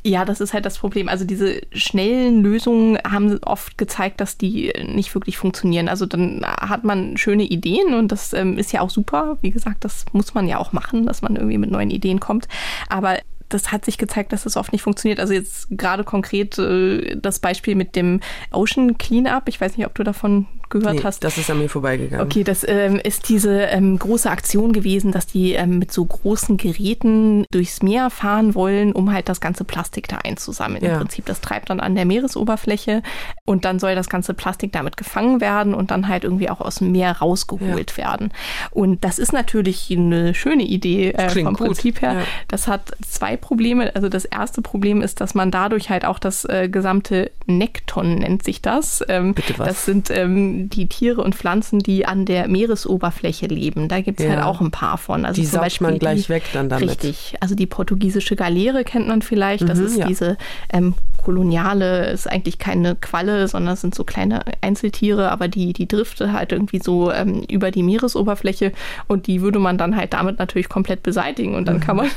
[0.02, 1.08] Ja, das ist halt das Problem.
[1.08, 5.88] Also diese schnellen Lösungen haben oft gezeigt, dass die nicht wirklich funktionieren.
[5.88, 9.36] Also dann hat man schöne Ideen und das ähm, ist ja auch super.
[9.42, 12.48] Wie gesagt, das muss man ja auch machen, dass man irgendwie mit neuen Ideen kommt.
[12.88, 13.18] Aber
[13.50, 15.20] das hat sich gezeigt, dass das oft nicht funktioniert.
[15.20, 19.42] Also jetzt gerade konkret äh, das Beispiel mit dem Ocean Cleanup.
[19.46, 21.24] Ich weiß nicht, ob du davon gehört nee, hast.
[21.24, 22.24] Das ist an mir vorbeigegangen.
[22.24, 26.56] Okay, das ähm, ist diese ähm, große Aktion gewesen, dass die ähm, mit so großen
[26.56, 30.84] Geräten durchs Meer fahren wollen, um halt das ganze Plastik da einzusammeln.
[30.84, 30.92] Ja.
[30.92, 33.02] Im Prinzip, das treibt dann an der Meeresoberfläche
[33.44, 36.76] und dann soll das ganze Plastik damit gefangen werden und dann halt irgendwie auch aus
[36.76, 37.96] dem Meer rausgeholt ja.
[37.96, 38.32] werden.
[38.70, 41.68] Und das ist natürlich eine schöne Idee äh, vom gut.
[41.68, 42.12] Prinzip her.
[42.12, 42.22] Ja.
[42.48, 43.94] Das hat zwei Probleme.
[43.94, 48.44] Also das erste Problem ist, dass man dadurch halt auch das äh, gesamte Nekton nennt
[48.44, 49.04] sich das.
[49.08, 49.68] Ähm, Bitte was?
[49.68, 53.88] Das sind ähm, die Tiere und Pflanzen, die an der Meeresoberfläche leben.
[53.88, 54.44] Da gibt es halt ja.
[54.44, 55.24] halt auch ein paar von.
[55.24, 56.90] Also die zum Beispiel man gleich die, weg dann damit.
[56.90, 57.34] Richtig.
[57.40, 59.68] Also die portugiesische Galeere kennt man vielleicht.
[59.68, 60.06] Das mhm, ist ja.
[60.06, 60.36] diese
[60.72, 65.86] ähm, koloniale, ist eigentlich keine Qualle, sondern es sind so kleine Einzeltiere, aber die, die
[65.86, 68.72] drifte halt irgendwie so ähm, über die Meeresoberfläche
[69.06, 71.80] und die würde man dann halt damit natürlich komplett beseitigen und dann mhm.
[71.80, 72.10] kann man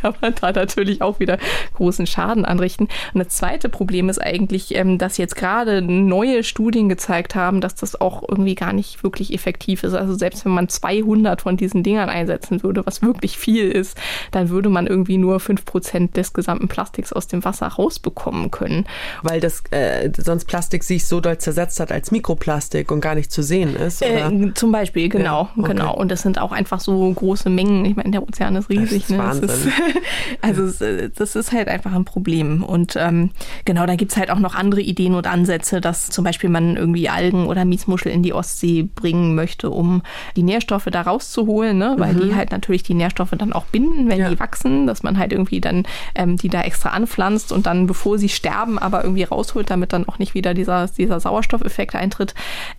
[0.00, 1.38] kann man da natürlich auch wieder
[1.74, 2.88] großen Schaden anrichten.
[3.14, 7.74] Und das zweite Problem ist eigentlich, ähm, dass jetzt gerade neue Studien gezeigt haben, dass
[7.74, 9.94] das auch irgendwie gar nicht wirklich effektiv ist.
[9.94, 13.96] Also selbst wenn man 200 von diesen Dingern einsetzen würde, was wirklich viel ist,
[14.30, 18.86] dann würde man irgendwie nur 5% des gesamten Plastiks aus dem Wasser rausbekommen können.
[19.22, 23.32] Weil das äh, sonst Plastik sich so doll zersetzt hat als Mikroplastik und gar nicht
[23.32, 24.02] zu sehen ist?
[24.02, 25.42] Äh, zum Beispiel, genau.
[25.42, 25.72] Ja, okay.
[25.72, 25.94] genau.
[25.94, 27.84] Und das sind auch einfach so große Mengen.
[27.84, 29.02] Ich meine, der Ozean ist riesig.
[29.02, 29.18] Das ist ne?
[29.18, 29.72] Wahnsinn.
[30.40, 32.62] Also äh, das ist halt einfach ein Problem.
[32.62, 33.30] Und ähm,
[33.64, 36.76] genau, da gibt es halt auch noch andere Ideen und Ansätze, dass zum Beispiel man
[36.76, 40.02] irgendwie Algen oder Miesmuschel in die Ostsee bringen möchte, um
[40.36, 41.94] die Nährstoffe da rauszuholen, ne?
[41.98, 42.20] weil mhm.
[42.20, 44.30] die halt natürlich die Nährstoffe dann auch binden, wenn ja.
[44.30, 48.18] die wachsen, dass man halt irgendwie dann ähm, die da extra anpflanzt und dann, bevor
[48.18, 52.34] sie sterben, aber irgendwie rausholt, damit dann auch nicht wieder dieser, dieser Sauerstoffeffekt eintritt.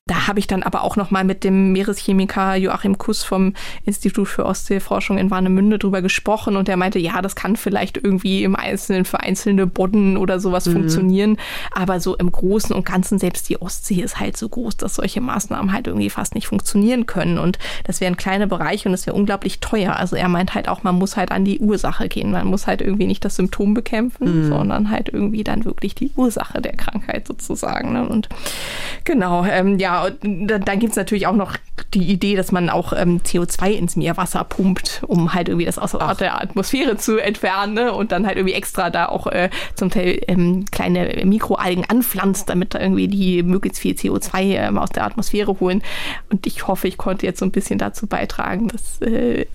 [0.06, 3.54] Da habe ich dann aber auch noch mal mit dem Meereschemiker Joachim Kuss vom
[3.86, 8.44] Institut für Ostseeforschung in Warnemünde drüber gesprochen und der meinte, ja, das kann vielleicht irgendwie
[8.44, 10.74] im Einzelnen für einzelne Bodden oder sowas mhm.
[10.74, 11.38] funktionieren,
[11.72, 15.22] aber so im Großen und Ganzen selbst die Ostsee ist halt so groß, dass solche
[15.22, 19.16] Maßnahmen halt irgendwie fast nicht funktionieren können und das wären kleine Bereiche und das wäre
[19.16, 19.96] unglaublich teuer.
[19.96, 22.32] Also er meint halt auch, man muss halt an die Ursache gehen.
[22.32, 24.50] Man muss halt irgendwie nicht das Symptom bekämpfen, mhm.
[24.50, 27.94] sondern halt irgendwie dann wirklich die Ursache der Krankheit sozusagen.
[27.94, 28.08] Ne?
[28.08, 28.30] Und
[29.04, 31.56] genau, ähm, ja, dann, dann gibt es natürlich auch noch
[31.94, 35.96] die Idee, dass man auch ähm, CO2 ins Meerwasser pumpt, um halt irgendwie das aus
[35.96, 36.18] Ach.
[36.18, 37.94] der Atmosphäre zu entfernen ne?
[37.94, 42.74] und dann halt irgendwie extra da auch äh, zum Teil ähm, kleine Mikroalgen anpflanzt, damit
[42.74, 45.84] da irgendwie die möglichst viel CO2 ähm, aus der Atmosphäre holen.
[46.30, 49.46] Und ich hoffe, ich konnte jetzt so ein bisschen dazu beitragen, dass äh,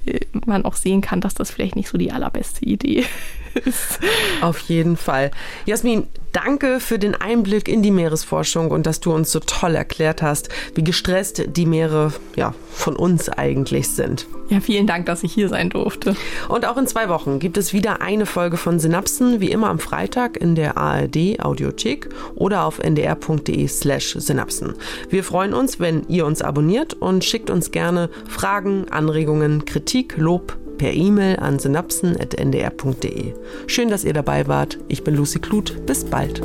[0.46, 3.04] man auch sehen kann, dass das vielleicht nicht so die allerbeste Idee
[3.54, 3.98] ist.
[4.40, 5.30] Auf jeden Fall.
[5.66, 10.22] Jasmin, danke für den Einblick in die Meeresforschung und dass du uns so toll erklärt
[10.22, 14.26] hast, wie gestresst die Meere ja, von uns eigentlich sind.
[14.48, 16.16] Ja, vielen Dank, dass ich hier sein durfte.
[16.48, 19.78] Und auch in zwei Wochen gibt es wieder eine Folge von Synapsen, wie immer am
[19.78, 24.74] Freitag in der ARD Audiothek oder auf ndr.de slash Synapsen.
[25.10, 30.56] Wir freuen uns, wenn ihr uns abonniert und schickt uns gerne Fragen, Anregungen, Kritik, Lob,
[30.78, 33.34] per E-Mail an synapsen.ndr.de.
[33.66, 34.78] Schön, dass ihr dabei wart.
[34.88, 35.84] Ich bin Lucy Kluth.
[35.84, 36.40] Bis bald.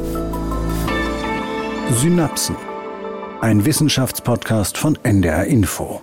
[1.91, 2.55] Synapsen.
[3.39, 6.01] Ein Wissenschaftspodcast von NDR Info.